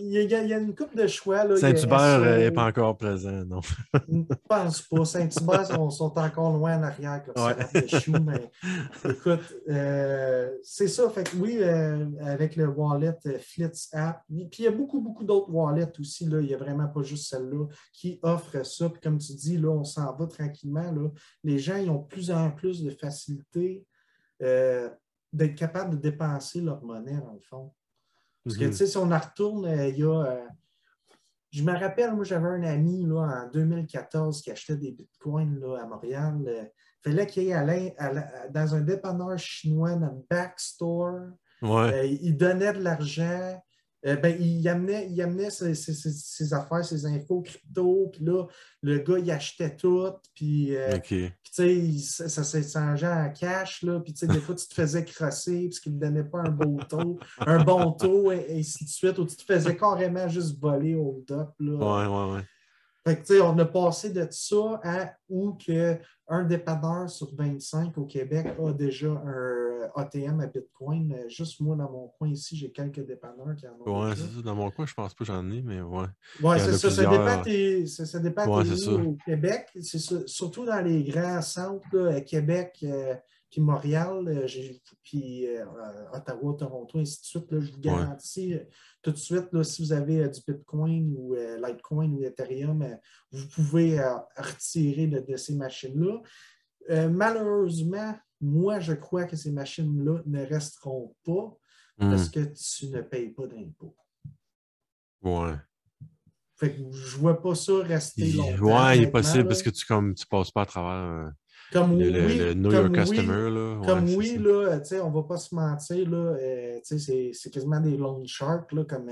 [0.00, 1.56] il, y a, il, y a, une coupe de choix.
[1.56, 3.60] Saint-Hubert n'est pas encore présent, non?
[3.94, 5.04] Je ne pense pas.
[5.04, 7.22] Saint-Hubert sont, sont, encore loin en arrière.
[8.24, 8.50] mais,
[9.08, 11.08] écoute, euh, c'est ça.
[11.10, 15.52] Fait que oui, avec le wallet Flits App, puis il y a beaucoup, beaucoup d'autres
[15.52, 16.24] wallets aussi.
[16.24, 16.40] Là.
[16.40, 18.88] Il n'y a vraiment pas juste celle-là qui offre ça.
[18.88, 20.90] Puis comme tu dis, là, on s'en va tranquillement.
[20.90, 21.08] Là.
[21.44, 23.86] Les gens, ils ont plus plus en plus de facilité
[24.42, 24.88] euh,
[25.32, 27.74] d'être capable de dépenser leur monnaie, dans le fond.
[28.42, 28.70] Parce que, mhm.
[28.70, 30.22] tu sais, si on en retourne, euh, il y a.
[30.22, 30.46] Euh,
[31.50, 35.82] je me rappelle, moi, j'avais un ami là, en 2014 qui achetait des bitcoins là,
[35.82, 36.36] à Montréal.
[36.44, 37.94] il fallait qu'il aille
[38.50, 41.30] dans un dépanneur chinois, dans le backstore.
[41.62, 43.62] il donnait de l'argent.
[44.06, 48.46] Euh, ben, il amenait, il amenait ses, affaires, ses infos crypto, puis là,
[48.82, 54.12] le gars, il achetait tout, puis, euh, tu sais, ça s'échangeait en cash, là, puis
[54.12, 56.78] tu sais, des fois, tu te faisais crosser parce qu'il ne donnait pas un beau
[56.88, 60.94] taux, un bon taux, et, ainsi de suite, ou tu te faisais carrément juste voler
[60.94, 61.72] au top, là.
[61.72, 62.44] Ouais, ouais, ouais.
[63.06, 65.96] Fait que, on a passé de ça à où que
[66.26, 71.12] un dépanneur sur 25 au Québec a déjà un euh, ATM à Bitcoin.
[71.12, 74.06] Euh, juste moi, dans mon coin ici, j'ai quelques dépanneurs qui en ont.
[74.06, 74.42] Ouais, c'est ça.
[74.44, 76.06] Dans mon coin, je pense pas que j'en ai, mais ouais.
[76.42, 76.90] Ouais, c'est ça.
[76.90, 79.68] Ça dépend, tes, ça, ça dépend au Québec.
[79.80, 82.84] C'est surtout dans les grands centres, là, Québec,
[83.56, 84.46] puis Montréal,
[85.02, 85.46] puis
[86.12, 87.50] Ottawa, Toronto, ainsi de suite.
[87.50, 88.54] Là, je vous garantis
[89.00, 92.86] tout de suite, là, si vous avez du Bitcoin ou Litecoin ou Ethereum,
[93.32, 93.98] vous pouvez
[94.36, 96.20] retirer de ces machines-là.
[96.90, 101.56] Euh, malheureusement, moi, je crois que ces machines-là ne resteront pas
[101.96, 102.32] parce hmm.
[102.32, 103.96] que tu ne payes pas d'impôts.
[105.22, 105.54] Ouais.
[106.56, 108.64] Fait que je ne vois pas ça rester longtemps.
[108.64, 111.30] Ouais, il est possible parce que tu ne tu passes pas à travers euh,
[111.72, 113.50] comme le, oui, le, Know Your Customer.
[113.50, 113.82] Là.
[113.86, 118.24] comme oui, là, on ne va pas se mentir, là, euh, c'est quasiment des loan
[118.26, 119.10] sharks, là, comme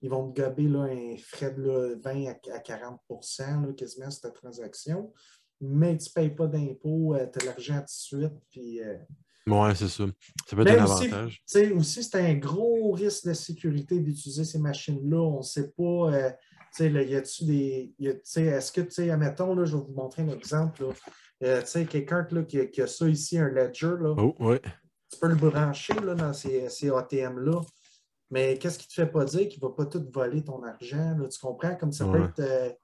[0.00, 3.00] ils vont te gober là, un frais de 20 à, 40
[3.38, 5.12] là, quasiment sur ta transaction
[5.62, 8.32] mais tu ne payes pas d'impôts, euh, tu as l'argent tout de suite.
[8.50, 8.96] Puis, euh,
[9.46, 10.04] oui, c'est ça.
[10.46, 11.42] Ça peut être un avantage.
[11.76, 15.18] Aussi, c'est un gros risque de sécurité d'utiliser ces machines-là.
[15.18, 16.34] On ne sait pas.
[16.80, 17.94] Euh, y a-tu des.
[18.00, 20.86] Est-ce que, tu sais, admettons, là, je vais vous montrer un exemple.
[21.42, 23.94] Euh, quelqu'un qui, qui, a ça ici, un ledger.
[24.00, 24.60] Là, oh, ouais.
[25.10, 27.60] Tu peux le brancher là, dans ces, ces ATM-là.
[28.30, 30.62] Mais qu'est-ce qui ne te fait pas dire qu'il ne va pas tout voler ton
[30.62, 31.16] argent?
[31.18, 31.74] Là, tu comprends?
[31.76, 32.76] Comme ça peut être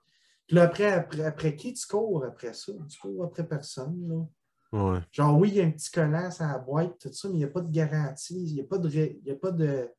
[0.48, 0.92] puis après,
[1.26, 2.72] après, qui tu cours après ça?
[2.88, 4.08] Tu cours après personne.
[4.08, 4.24] Là.
[4.72, 5.00] Ouais.
[5.12, 7.38] Genre, oui, il y a un petit collant à la boîte, tout ça, mais il
[7.38, 8.88] n'y a pas de garantie, il n'y a pas de.
[8.88, 9.90] Il y a pas de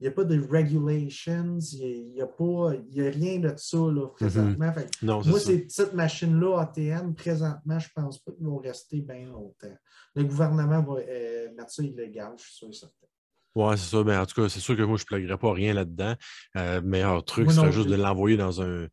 [0.00, 3.92] n'y a pas de regulations, il n'y a, pas, il a rien de ça là,
[3.92, 4.12] mm-hmm.
[4.12, 4.72] présentement.
[5.02, 9.26] non, moi, ces petites machines-là, ATM, présentement, je ne pense pas qu'ils vont rester bien
[9.26, 9.76] longtemps.
[10.14, 13.06] Le gouvernement va euh, mettre ça illégal, je suis sûr et certain.
[13.54, 14.02] Oui, c'est ça.
[14.02, 16.14] Ben, en tout cas, c'est sûr que moi, je ne plaguerais pas rien là-dedans.
[16.56, 18.88] Euh, meilleur truc, c'est juste de l'envoyer dans un,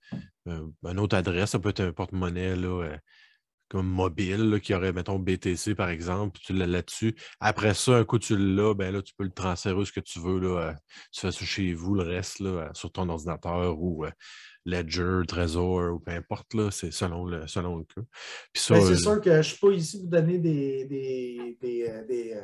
[0.48, 1.52] euh, une autre adresse.
[1.52, 2.96] Ça peut être un porte-monnaie euh,
[3.72, 7.16] comme mobile qui aurait, mettons, BTC par exemple, puis tu l'as là-dessus.
[7.40, 10.20] Après ça, un coup tu l'as, ben là, tu peux le transférer ce que tu
[10.20, 10.40] veux.
[10.40, 10.76] Là,
[11.14, 14.06] tu fais ça chez vous, le reste, là, sur ton ordinateur ou
[14.66, 18.02] Ledger, Trésor ou peu importe, là, c'est selon le, selon le cas.
[18.70, 22.38] Ben, c'est sûr que je ne suis pas ici pour donner des, des, des des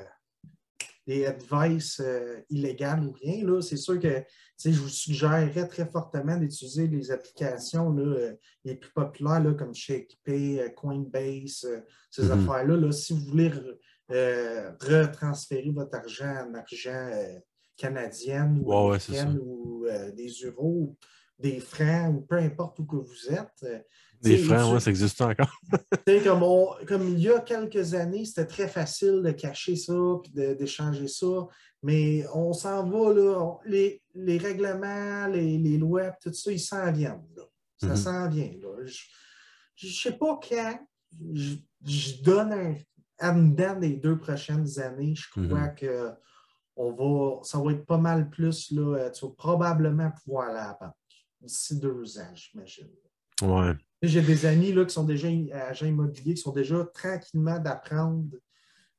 [1.26, 3.62] advice euh, illégales ou rien.
[3.62, 4.24] C'est sûr que
[4.64, 8.34] je vous suggérerais très fortement d'utiliser les applications là, euh,
[8.66, 11.66] les plus populaires là, comme ShakePay, euh, Coinbase,
[12.12, 12.32] ces mm-hmm.
[12.32, 12.91] affaires-là.
[12.91, 13.51] si vous voulez
[14.10, 17.10] retransférer votre argent en argent
[17.76, 19.86] canadien ou, ou
[20.16, 20.95] des euros,
[21.38, 23.86] des francs ou peu importe où que vous êtes,
[24.22, 25.59] des frères, oui, ça existe encore.
[26.24, 29.93] comme, comme il y a quelques années, c'était très facile de cacher ça
[30.36, 31.47] et d'échanger ça.
[31.84, 36.91] Mais on s'en va, là, les, les, règlements, les, les, lois, tout ça, ils s'en
[36.91, 37.28] viennent.
[37.36, 37.43] Là.
[37.78, 37.95] Ça mm-hmm.
[37.95, 38.51] s'en vient.
[39.76, 40.80] Je ne sais pas quand
[41.34, 42.76] je, donne un
[43.20, 45.76] en des deux prochaines années, je crois mm-hmm.
[45.76, 46.11] que
[46.76, 48.72] on va, ça va être pas mal plus.
[48.72, 50.93] Là, tu vas probablement pouvoir aller à la banque
[51.41, 52.89] d'ici deux ans, j'imagine.
[53.41, 53.74] Ouais.
[54.02, 58.38] J'ai des amis là, qui sont déjà agents immobiliers, qui sont déjà tranquillement d'apprendre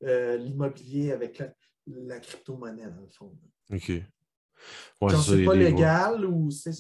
[0.03, 1.43] euh, l'immobilier avec
[1.87, 3.39] la, crypto-monnaie, dans le fond.
[3.73, 3.89] OK.
[5.01, 6.73] Ouais, c'est pas légal ou c'est,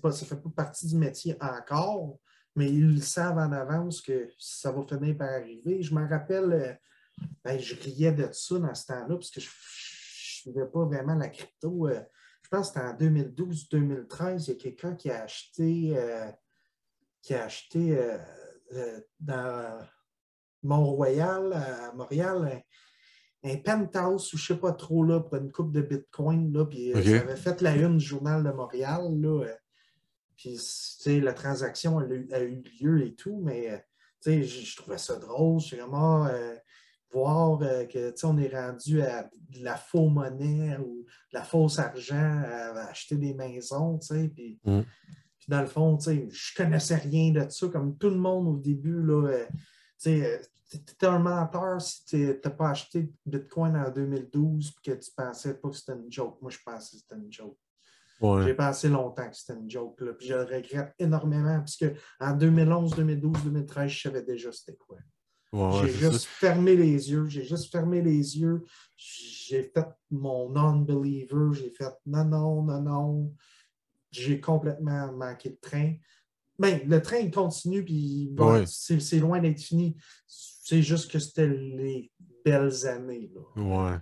[0.00, 2.18] pas, ça ne fait pas partie du métier encore,
[2.54, 5.82] mais ils savent en avance que ça va finir par arriver.
[5.82, 6.72] Je me rappelle, euh,
[7.44, 9.52] ben, je riais de ça dans ce temps-là, parce que je ne
[10.52, 11.88] suivais pas vraiment la crypto.
[11.88, 12.00] Euh,
[12.42, 15.96] je pense que c'était en 2012-2013, il y a quelqu'un qui a acheté
[17.22, 18.18] qui a acheté euh,
[18.74, 19.78] euh, dans
[20.62, 22.62] Mont-Royal, à Montréal,
[23.44, 26.52] un, penthouse ou je ne sais pas trop là, pour une coupe de Bitcoin.
[26.52, 29.02] Là, puis euh, ça avait fait la une du journal de Montréal.
[29.20, 29.46] Là,
[30.36, 30.58] puis
[31.06, 33.84] la transaction a eu, lieu et tout, mais
[34.24, 35.60] je trouvais ça drôle.
[35.60, 36.28] C'est vraiment
[37.12, 42.42] voir que on est rendu à de la faux monnaie ou de la fausse argent
[42.44, 43.98] à, acheter des maisons.
[44.34, 44.80] Puis, mm.
[45.42, 48.56] Puis dans le fond, je ne connaissais rien de ça, comme tout le monde au
[48.58, 49.02] début.
[49.02, 49.46] Là, euh,
[49.98, 55.10] tu es un menteur si tu n'as pas acheté Bitcoin en 2012 et que tu
[55.10, 56.40] ne pensais pas que c'était une joke.
[56.40, 57.58] Moi, je pensais que c'était une joke.
[58.44, 60.00] J'ai pensé longtemps que c'était une joke.
[60.00, 64.76] Là, puis je le regrette énormément parce qu'en 2011, 2012, 2013, je savais déjà c'était
[64.76, 64.98] quoi.
[65.82, 67.26] j'ai juste fermé les yeux.
[67.26, 68.62] J'ai juste fermé les yeux.
[68.96, 71.52] J'ai fait mon non-believer.
[71.52, 73.34] J'ai fait non, non, non, non
[74.12, 75.94] j'ai complètement manqué de train.
[76.58, 78.30] Bien, le train, il continue, puis
[78.66, 79.96] c'est loin d'être fini.
[80.26, 82.12] C'est juste que c'était les
[82.44, 83.30] belles années.
[83.34, 83.62] Là.
[83.62, 83.98] Ouais.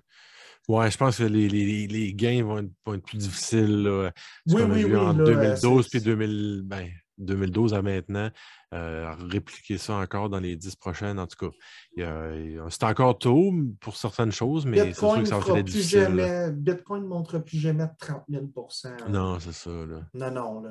[0.69, 3.83] Ouais, je pense que les, les, les gains vont être, vont être, plus difficiles.
[3.83, 4.13] Là,
[4.47, 4.97] oui, oui, oui.
[4.97, 6.89] En 2012 puis 2000, ben,
[7.21, 8.31] 2012 à maintenant,
[8.73, 11.57] euh, répliquer ça encore dans les dix prochaines, en tout cas.
[12.71, 16.53] C'est encore tôt pour certaines choses, mais c'est sûr que ça va être difficile.
[16.57, 19.71] Bitcoin ne montre plus jamais 30 000% Non, c'est ça.
[19.71, 20.01] Là.
[20.15, 20.63] Non, non.
[20.63, 20.71] Là,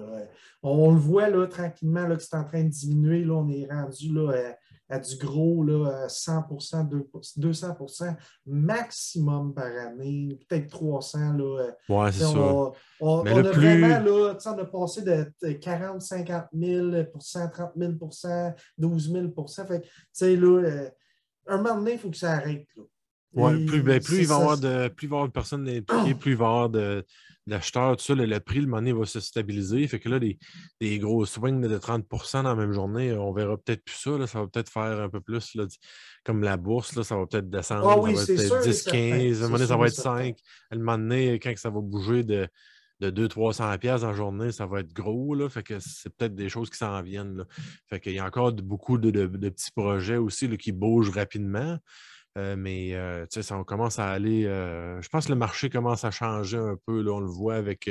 [0.63, 3.23] on, le voit là, tranquillement là, que c'est en train de diminuer.
[3.23, 4.55] Là, on est rendu là, à
[4.97, 6.89] du gros là, 100%,
[7.37, 8.15] 200%
[8.47, 11.33] maximum par année, peut-être 300.
[11.33, 11.71] Là.
[11.87, 12.71] Ouais, c'est ça.
[12.99, 19.11] On, Mais a vraiment, là, on a passé de 40, 50 000% 30 000% 12
[19.11, 19.27] 000
[19.67, 20.89] fait, là, euh,
[21.47, 22.67] un moment donné, il faut que ça arrête.
[22.75, 22.83] Là.
[23.33, 25.69] Ouais, plus, ben, plus, il va avoir de, plus il va y avoir de personnes
[25.69, 27.05] impliquées, plus il va y avoir de,
[27.49, 29.87] l'acheteur, tout ça, le, prix, le money va se stabiliser.
[29.87, 30.37] Fait que là, des,
[30.79, 34.11] des gros swings de 30% dans la même journée, on verra peut-être plus ça.
[34.11, 35.65] Là, ça va peut-être faire un peu plus là,
[36.23, 37.89] comme la bourse, là, ça va peut-être descendre.
[37.89, 39.51] Ah oui, ça va être 10, 15.
[39.51, 40.35] Le ça va être 5.
[40.71, 42.47] Le moment donné, quand ça va bouger de,
[42.99, 45.33] de 200-300$ en journée, ça va être gros.
[45.35, 47.37] Là, fait que c'est peut-être des choses qui s'en viennent.
[47.37, 47.45] Là.
[47.87, 51.77] Fait qu'il y a encore beaucoup de, de petits projets aussi là, qui bougent rapidement.
[52.37, 54.45] Euh, mais euh, ça, on commence à aller.
[54.45, 57.01] Euh, je pense que le marché commence à changer un peu.
[57.01, 57.89] Là, on le voit avec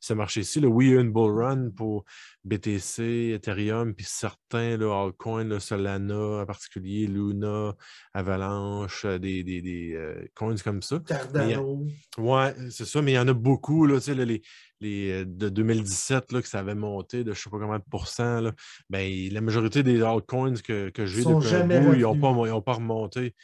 [0.00, 0.60] ce marché-ci.
[0.60, 2.04] Oui, il y a une bull run pour
[2.44, 7.74] BTC, Ethereum, puis certains là, altcoins, Solana en particulier, Luna,
[8.12, 11.00] Avalanche, des, des, coins comme ça.
[11.06, 11.86] Cardano.
[12.18, 13.86] Oui, c'est ça, mais il y en a beaucoup.
[13.86, 14.42] Là, les,
[14.80, 17.84] les, de 2017 là, que ça avait monté de je ne sais pas combien de
[17.90, 18.40] pourcents.
[18.40, 18.52] Là,
[18.90, 22.72] ben, la majorité des altcoins que, que j'ai depuis un bout, ils n'ont pas, pas
[22.74, 23.34] remonté.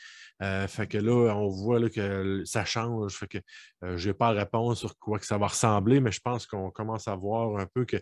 [0.42, 3.14] Euh, fait que là, on voit là, que ça change.
[3.14, 3.38] Fait que
[3.84, 6.46] euh, je n'ai pas la réponse sur quoi que ça va ressembler, mais je pense
[6.46, 7.96] qu'on commence à voir un peu que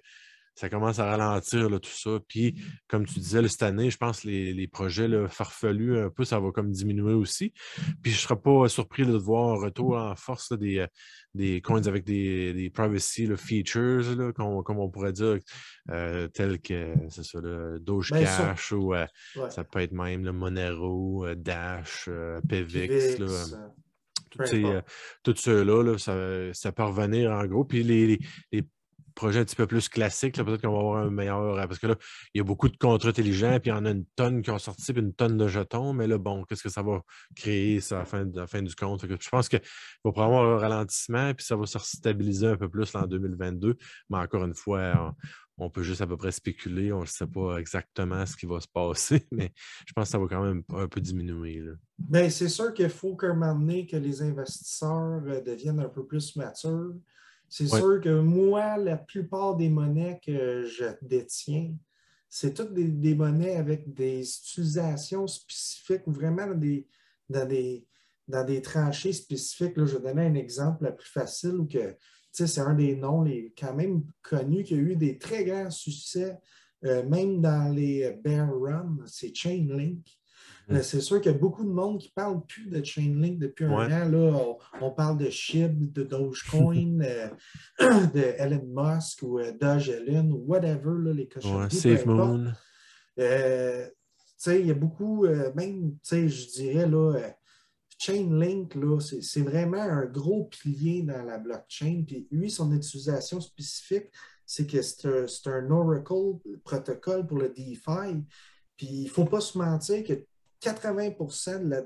[0.55, 2.18] ça commence à ralentir tout ça.
[2.28, 6.40] Puis, comme tu disais, cette année, je pense que les, projets farfelus, un peu, ça
[6.40, 7.53] va comme diminuer aussi.
[8.03, 10.86] Puis, je ne serais pas surpris de voir un retour en force des, euh,
[11.34, 15.38] des coins avec des, privacy features, comme, on pourrait dire,
[15.90, 19.07] euh, tels que c'est ça, le Dogecash ben, ou euh,
[19.48, 22.09] ça peut être même le Monero, Dash,
[22.48, 23.16] PVX.
[25.22, 27.64] tout ceux-là, ça, peut revenir en gros.
[27.64, 28.18] Puis les,
[28.53, 28.66] les
[29.14, 31.58] projet un petit peu plus classique, peut-être qu'on va avoir un meilleur.
[31.58, 31.96] Euh, parce que là,
[32.34, 34.50] il y a beaucoup de contrats intelligents, puis il y en a une tonne qui
[34.50, 35.92] ont sorti, puis une tonne de jetons.
[35.92, 37.02] Mais là, bon, qu'est-ce que ça va
[37.34, 39.04] créer ça, à la fin, du compte?
[39.06, 39.60] je pense qu'il
[40.04, 43.76] va probablement avoir un ralentissement, puis ça va se stabiliser un peu plus en 2022.
[44.10, 45.14] Mais encore une fois,
[45.58, 46.92] on, peut juste à peu près spéculer.
[46.92, 49.52] On ne sait pas exactement ce qui va se passer, mais
[49.86, 51.62] je pense que ça va quand même un peu diminuer.
[51.98, 55.88] Bien, c'est sûr qu'il faut qu'à un moment donné, que les investisseurs euh, deviennent un
[55.88, 56.94] peu plus matures.
[57.53, 61.74] C'est sûr que moi, la plupart des monnaies que je détiens,
[62.26, 66.88] c'est toutes des, monnaies avec des utilisations spécifiques ou vraiment dans des,
[67.28, 67.86] dans des,
[68.26, 69.76] dans des tranchées spécifiques.
[69.76, 71.94] Là, je vais donner un exemple le plus facile où que
[72.30, 76.38] c'est un des noms les, quand même connus qui a eu des très grands succès,
[76.86, 80.22] euh, même dans les bear runs, c'est Chainlink.
[80.81, 83.64] C'est sûr qu'il y a beaucoup de monde qui ne parle plus de Chainlink depuis
[83.64, 84.09] un an.
[84.09, 87.29] Là, on, parle de SHIB, de Dogecoin, euh,
[88.14, 91.68] de Elon Musk ou euh, Doge Elon ou whatever, là, les cochons.
[91.68, 92.53] Safe Moon.
[93.18, 93.89] Euh,
[94.47, 97.14] il y a beaucoup, même, je dirais, là,
[97.99, 102.03] Chainlink, c'est vraiment un gros pilier dans la blockchain.
[102.05, 104.11] Puis lui, son utilisation spécifique,
[104.45, 108.25] c'est que c'est un, un, Oracle protocole pour le DeFi.
[108.77, 110.27] Puis il ne faut pas se mentir que
[110.62, 111.82] 80% de la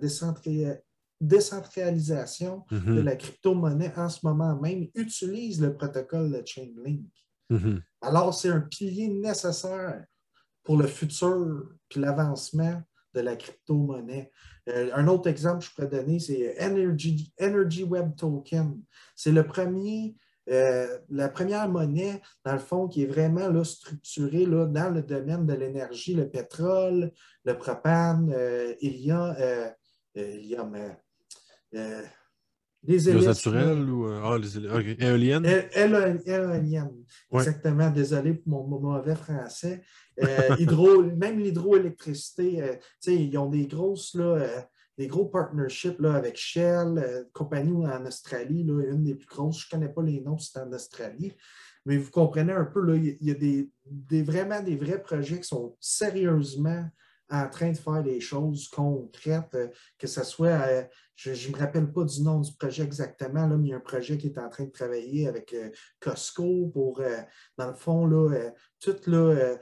[1.20, 3.02] décentralisation de mm-hmm.
[3.02, 7.06] la crypto-monnaie en ce moment même utilise le protocole de Chainlink.
[7.50, 7.80] Mm-hmm.
[8.02, 10.04] Alors, c'est un pilier nécessaire
[10.62, 12.82] pour le futur puis l'avancement
[13.14, 14.30] de la crypto-monnaie.
[14.68, 18.80] Euh, un autre exemple que je pourrais donner, c'est Energy, Energy Web Token.
[19.14, 20.16] C'est le premier
[20.48, 25.02] euh, la première monnaie, dans le fond, qui est vraiment là, structurée là, dans le
[25.02, 27.10] domaine de l'énergie, le pétrole,
[27.44, 29.70] le propane, euh, il y a, euh,
[30.14, 30.66] il y a
[32.84, 35.44] les naturelles ou ah, les éoliennes?
[35.74, 37.90] Éoliennes, exactement.
[37.90, 39.82] Désolé pour mon mauvais français.
[40.58, 44.68] hydro, même l'hydroélectricité, ils ont des grosses là,
[44.98, 49.60] des gros partnerships là, avec Shell, euh, compagnie en Australie, là, une des plus grosses.
[49.60, 51.32] Je ne connais pas les noms, c'est en Australie.
[51.84, 53.70] Mais vous comprenez un peu, il y a des,
[54.22, 56.84] vraiment des vrais projets qui sont sérieusement
[57.30, 59.68] en train de faire des choses concrètes, euh,
[59.98, 60.84] que ce soit, euh,
[61.16, 63.76] je ne me rappelle pas du nom du projet exactement, là, mais il y a
[63.76, 67.02] un projet qui est en train de travailler avec euh, Costco pour,
[67.56, 68.50] dans le fond, là,
[68.80, 69.56] tout là,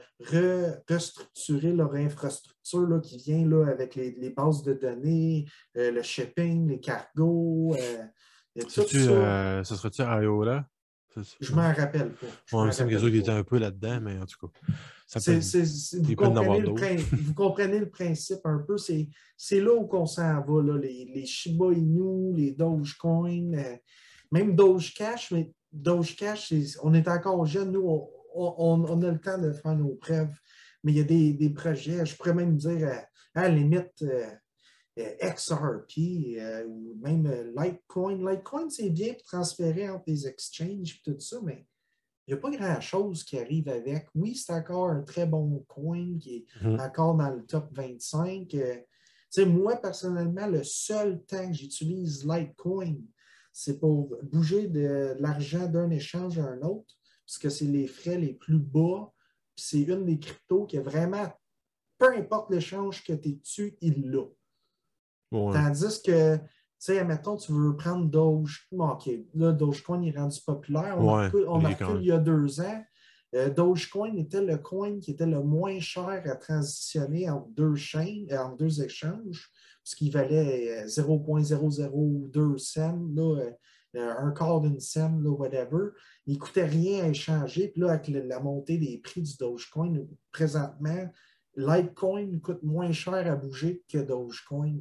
[0.89, 5.45] restructurer leur infrastructure là, qui vient là, avec les, les bases de données,
[5.75, 7.75] le shipping, les cargos.
[8.67, 10.67] ça, ça serait-tu IO là?
[11.39, 12.27] Je m'en rappelle pas.
[12.45, 14.59] Je me semble qu'il était un peu là-dedans, mais en tout cas.
[17.11, 18.77] Vous, comprenez le principe un peu.
[18.77, 23.75] C'est là où on s'en va, là, les, les, Shiba Inu, les Dogecoin, euh,
[24.31, 27.71] même Dogecash, mais Dogecash, on est encore jeune.
[27.71, 30.35] Nous, on, a le temps de faire nos preuves.
[30.83, 32.99] Mais il y a des, projets, je pourrais même dire, euh,
[33.35, 34.27] à, la limite, euh,
[35.21, 35.97] XRP
[36.67, 38.17] ou même Litecoin.
[38.17, 41.67] Litecoin, c'est bien pour transférer entre les exchanges et tout ça, mais
[42.27, 44.07] il n'y a pas grand-chose qui arrive avec.
[44.15, 46.79] Oui, c'est encore un très bon coin qui est mhm.
[46.79, 48.53] encore dans le top 25.
[48.55, 48.77] Euh,
[49.45, 52.95] moi, personnellement, le seul temps que j'utilise Litecoin,
[53.51, 56.95] c'est pour bouger de, l'argent d'un échange à un autre,
[57.25, 59.11] parce que c'est les frais les plus bas.
[59.55, 61.31] C'est une des cryptos qui est vraiment,
[61.97, 64.25] peu importe l'échange que tu es dessus, il l'a.
[65.31, 66.39] Tandis que
[66.79, 68.67] sais, admettons, tu veux prendre Doge.
[68.71, 70.97] OK, là, Dogecoin est rendu populaire.
[70.99, 72.83] On a fait il y a deux ans.
[73.35, 78.27] Euh, Dogecoin était le coin qui était le moins cher à transitionner entre deux chaînes,
[78.31, 79.51] euh, entre deux échanges,
[79.83, 83.51] puisqu'il valait 0.002 euh, cents, là,
[83.93, 85.89] un quart d'une cent, là, whatever.
[86.27, 87.69] Il ne coûtait rien à échanger.
[87.69, 91.09] Puis là, avec la montée des prix du Dogecoin, présentement,
[91.55, 94.79] Litecoin coûte moins cher à bouger que Dogecoin.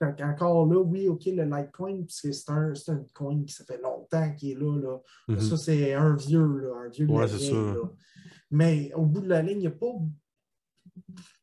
[0.00, 4.50] Encore là, oui, OK, le Litecoin, c'est un, un coin qui ça fait longtemps qu'il
[4.50, 4.78] est là.
[4.78, 4.98] là.
[5.28, 5.40] Mm-hmm.
[5.40, 7.56] Ça, c'est un vieux, là, un vieux ouais, c'est ça.
[8.50, 9.92] Mais au bout de la ligne, il n'y a pas.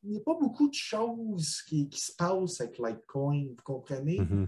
[0.03, 4.19] Il n'y a pas beaucoup de choses qui, qui, se passent avec Litecoin, vous comprenez?
[4.19, 4.47] Mm-hmm.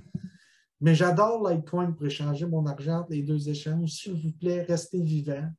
[0.82, 3.92] Mais j'adore Litecoin pour échanger mon argent les deux échanges.
[3.92, 5.50] S'il vous plaît, restez vivant.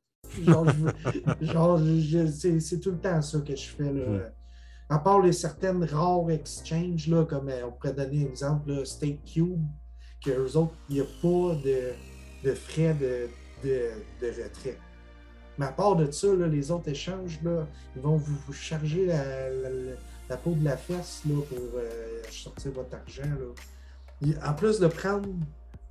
[0.41, 0.67] Genre,
[1.41, 1.79] genre
[2.29, 3.93] c'est tout le temps ça que je fais.
[3.93, 4.05] Là.
[4.05, 4.40] Mm-hmm
[4.91, 9.23] à part les certaines rares exchanges, là, comme euh, on pourrait donner un exemple, State
[9.23, 9.63] Cube,
[10.21, 11.55] qu'eux autres, il n'y a pas
[12.43, 13.29] de, frais de,
[14.21, 14.77] retrait.
[15.57, 17.65] Mais à part de ça, les autres échanges, là,
[17.95, 23.31] ils vont vous, charger la, peau de la fesse là, pour euh, sortir votre argent.
[24.45, 25.29] En plus de prendre,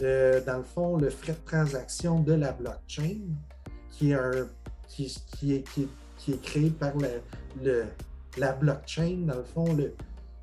[0.03, 3.21] euh, dans le fond, le frais de transaction de la blockchain,
[3.93, 4.47] qui est, un,
[4.89, 5.65] qui, est,
[6.19, 6.93] qui, est créé par
[7.63, 7.85] le
[8.37, 9.95] la blockchain, dans le fond, le,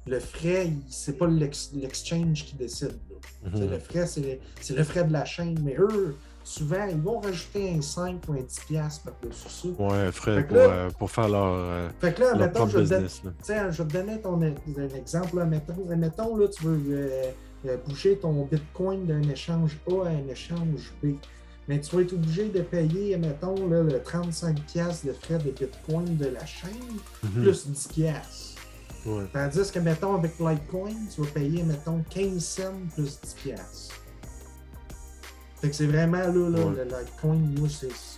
[0.08, 2.98] le frais, c'est pas l'exchange qui décide.
[3.44, 3.70] Mhm.
[3.70, 4.40] Le frais, c'est
[4.76, 5.60] le, frais de la chaîne.
[5.64, 9.68] Mais eux, souvent, ils vont rajouter un 5 ou un 10 piastres par-dessus ça.
[9.84, 13.54] Ouais, frais pour, euh, pour, faire leur, euh, fait que là, mettons, je, business, je
[13.54, 15.38] vais te donner ton, un exemple.
[15.38, 16.82] Là, mettons, là, tu veux
[17.66, 21.16] euh, bouger ton Bitcoin d'un échange A à un échange B
[21.68, 26.28] mais tu vas être obligé de payer, mettons, le 35$ de frais de Bitcoin de
[26.28, 26.72] la chaîne,
[27.24, 27.44] mhm.
[27.44, 28.56] plus 10$.
[29.06, 29.26] Ouais.
[29.34, 32.64] Tandis que, mettons, avec Litecoin, tu vas payer, mettons, 15 cents
[32.94, 33.56] plus 10$.
[35.60, 37.40] Fait que c'est vraiment là, là le Litecoin,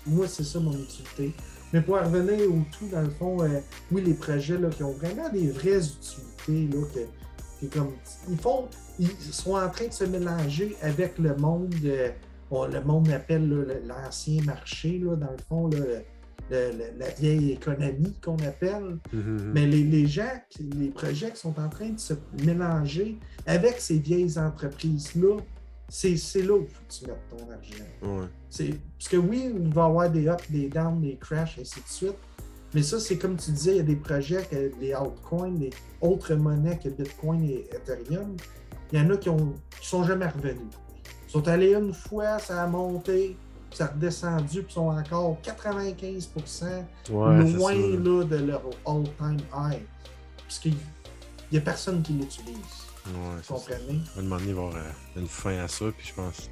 [0.05, 1.33] moi, c'est ça mon utilité.
[1.73, 3.59] Mais pour revenir au tout, dans le fond, euh,
[3.91, 6.83] oui, les projets là, qui ont vraiment des vraies utilités, là,
[7.61, 7.91] que, comme,
[8.29, 8.67] ils font,
[8.99, 11.73] ils sont en train de se mélanger avec le monde.
[11.85, 12.09] Euh,
[12.51, 15.69] le monde appelle l'ancien marché, là, dans le fond,
[16.49, 18.97] la vieille économie qu'on appelle.
[19.13, 19.51] Mm-hmm.
[19.53, 20.41] Mais les, gens,
[20.77, 25.37] les projets qui sont en train de se mélanger avec ces vieilles entreprises-là,
[25.89, 27.83] c'est là où tu mettes ton argent.
[28.49, 31.81] Parce que oui, il va y avoir des ups, des downs, des crashs, et ainsi
[31.81, 32.17] de suite.
[32.73, 34.47] Mais ça, c'est comme tu disais, il y a des projets,
[34.79, 35.71] des altcoins, des
[36.01, 38.35] autres monnaies que Bitcoin et Ethereum.
[38.91, 40.67] Il y en a qui ne sont jamais revenus.
[41.29, 43.37] Ils sont allés une fois, ça a monté,
[43.71, 46.65] ça a redescendu, puis sont encore 95%
[47.11, 49.83] loin là, de leur all-time high.
[50.39, 50.73] Parce qu'il
[51.51, 52.57] n'y a personne qui l'utilise.
[53.05, 53.13] Ouais,
[53.47, 54.01] vous comprenez?
[54.15, 56.13] À un moment donné, il va y avoir euh, une fin à ça, puis je
[56.15, 56.49] pense.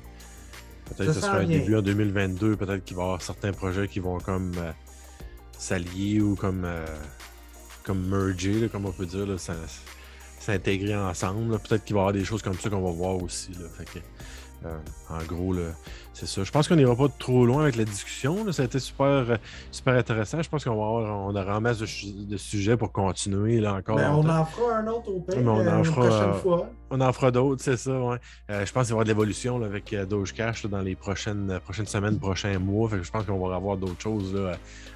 [0.86, 3.88] Peut-être que ce sera un début en 2022, peut-être qu'il va y avoir certains projets
[3.88, 4.72] qui vont comme euh,
[5.58, 6.86] s'allier ou comme, euh,
[7.84, 9.28] comme merger, comme on peut dire,
[10.40, 11.58] s'intégrer ensemble.
[11.60, 13.52] Peut-être qu'il va y avoir des choses comme ça qu'on va voir aussi.
[13.54, 13.68] Là.
[13.76, 14.00] Fait que,
[14.66, 14.78] euh,
[15.10, 15.54] en gros,
[16.18, 16.44] c'est ça.
[16.44, 18.52] Je pense qu'on n'ira pas trop loin avec la discussion.
[18.52, 19.38] Ça a été super, euh,
[19.72, 20.42] super intéressant.
[20.42, 23.98] Je pense qu'on va avoir, on aura un masse de, sujets pour continuer là encore.
[23.98, 26.70] Ben, on en fera un autre au pays on en euh, fera, prochaine fois.
[26.90, 27.92] On en fera d'autres, c'est ça.
[27.92, 28.18] Ouais.
[28.50, 31.86] je pense qu'il va y avoir de l'évolution avec Doge Cash dans les prochaines, prochaines
[31.86, 32.90] semaines, prochains mois.
[33.00, 34.36] je pense qu'on va avoir d'autres choses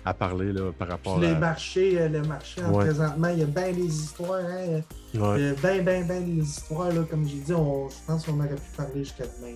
[0.05, 4.39] à parler par rapport les Marchés, le marché, présentement, il y a bien des histoires.
[4.39, 4.82] Hein?
[5.13, 6.91] Il y a bien, bien, bien des histoires.
[6.91, 9.55] Là, comme j'ai dit, on, je pense qu'on aurait pu parler jusqu'à demain.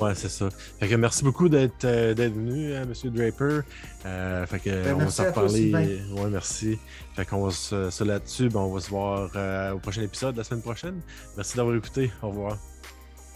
[0.00, 0.48] Ouais, c'est ça.
[0.50, 3.10] Fait que merci beaucoup d'être euh, venu, hein, M.
[3.10, 3.60] Draper.
[4.06, 5.70] Euh, fait que, ben, on va s'en reparler.
[5.70, 6.78] Ouais, merci.
[7.14, 8.48] Fait qu'on va se, là-dessus.
[8.48, 11.00] Ben, on va se voir euh, au prochain épisode la semaine prochaine.
[11.36, 12.10] Merci d'avoir écouté.
[12.22, 12.56] Au revoir.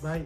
[0.03, 0.25] Bye.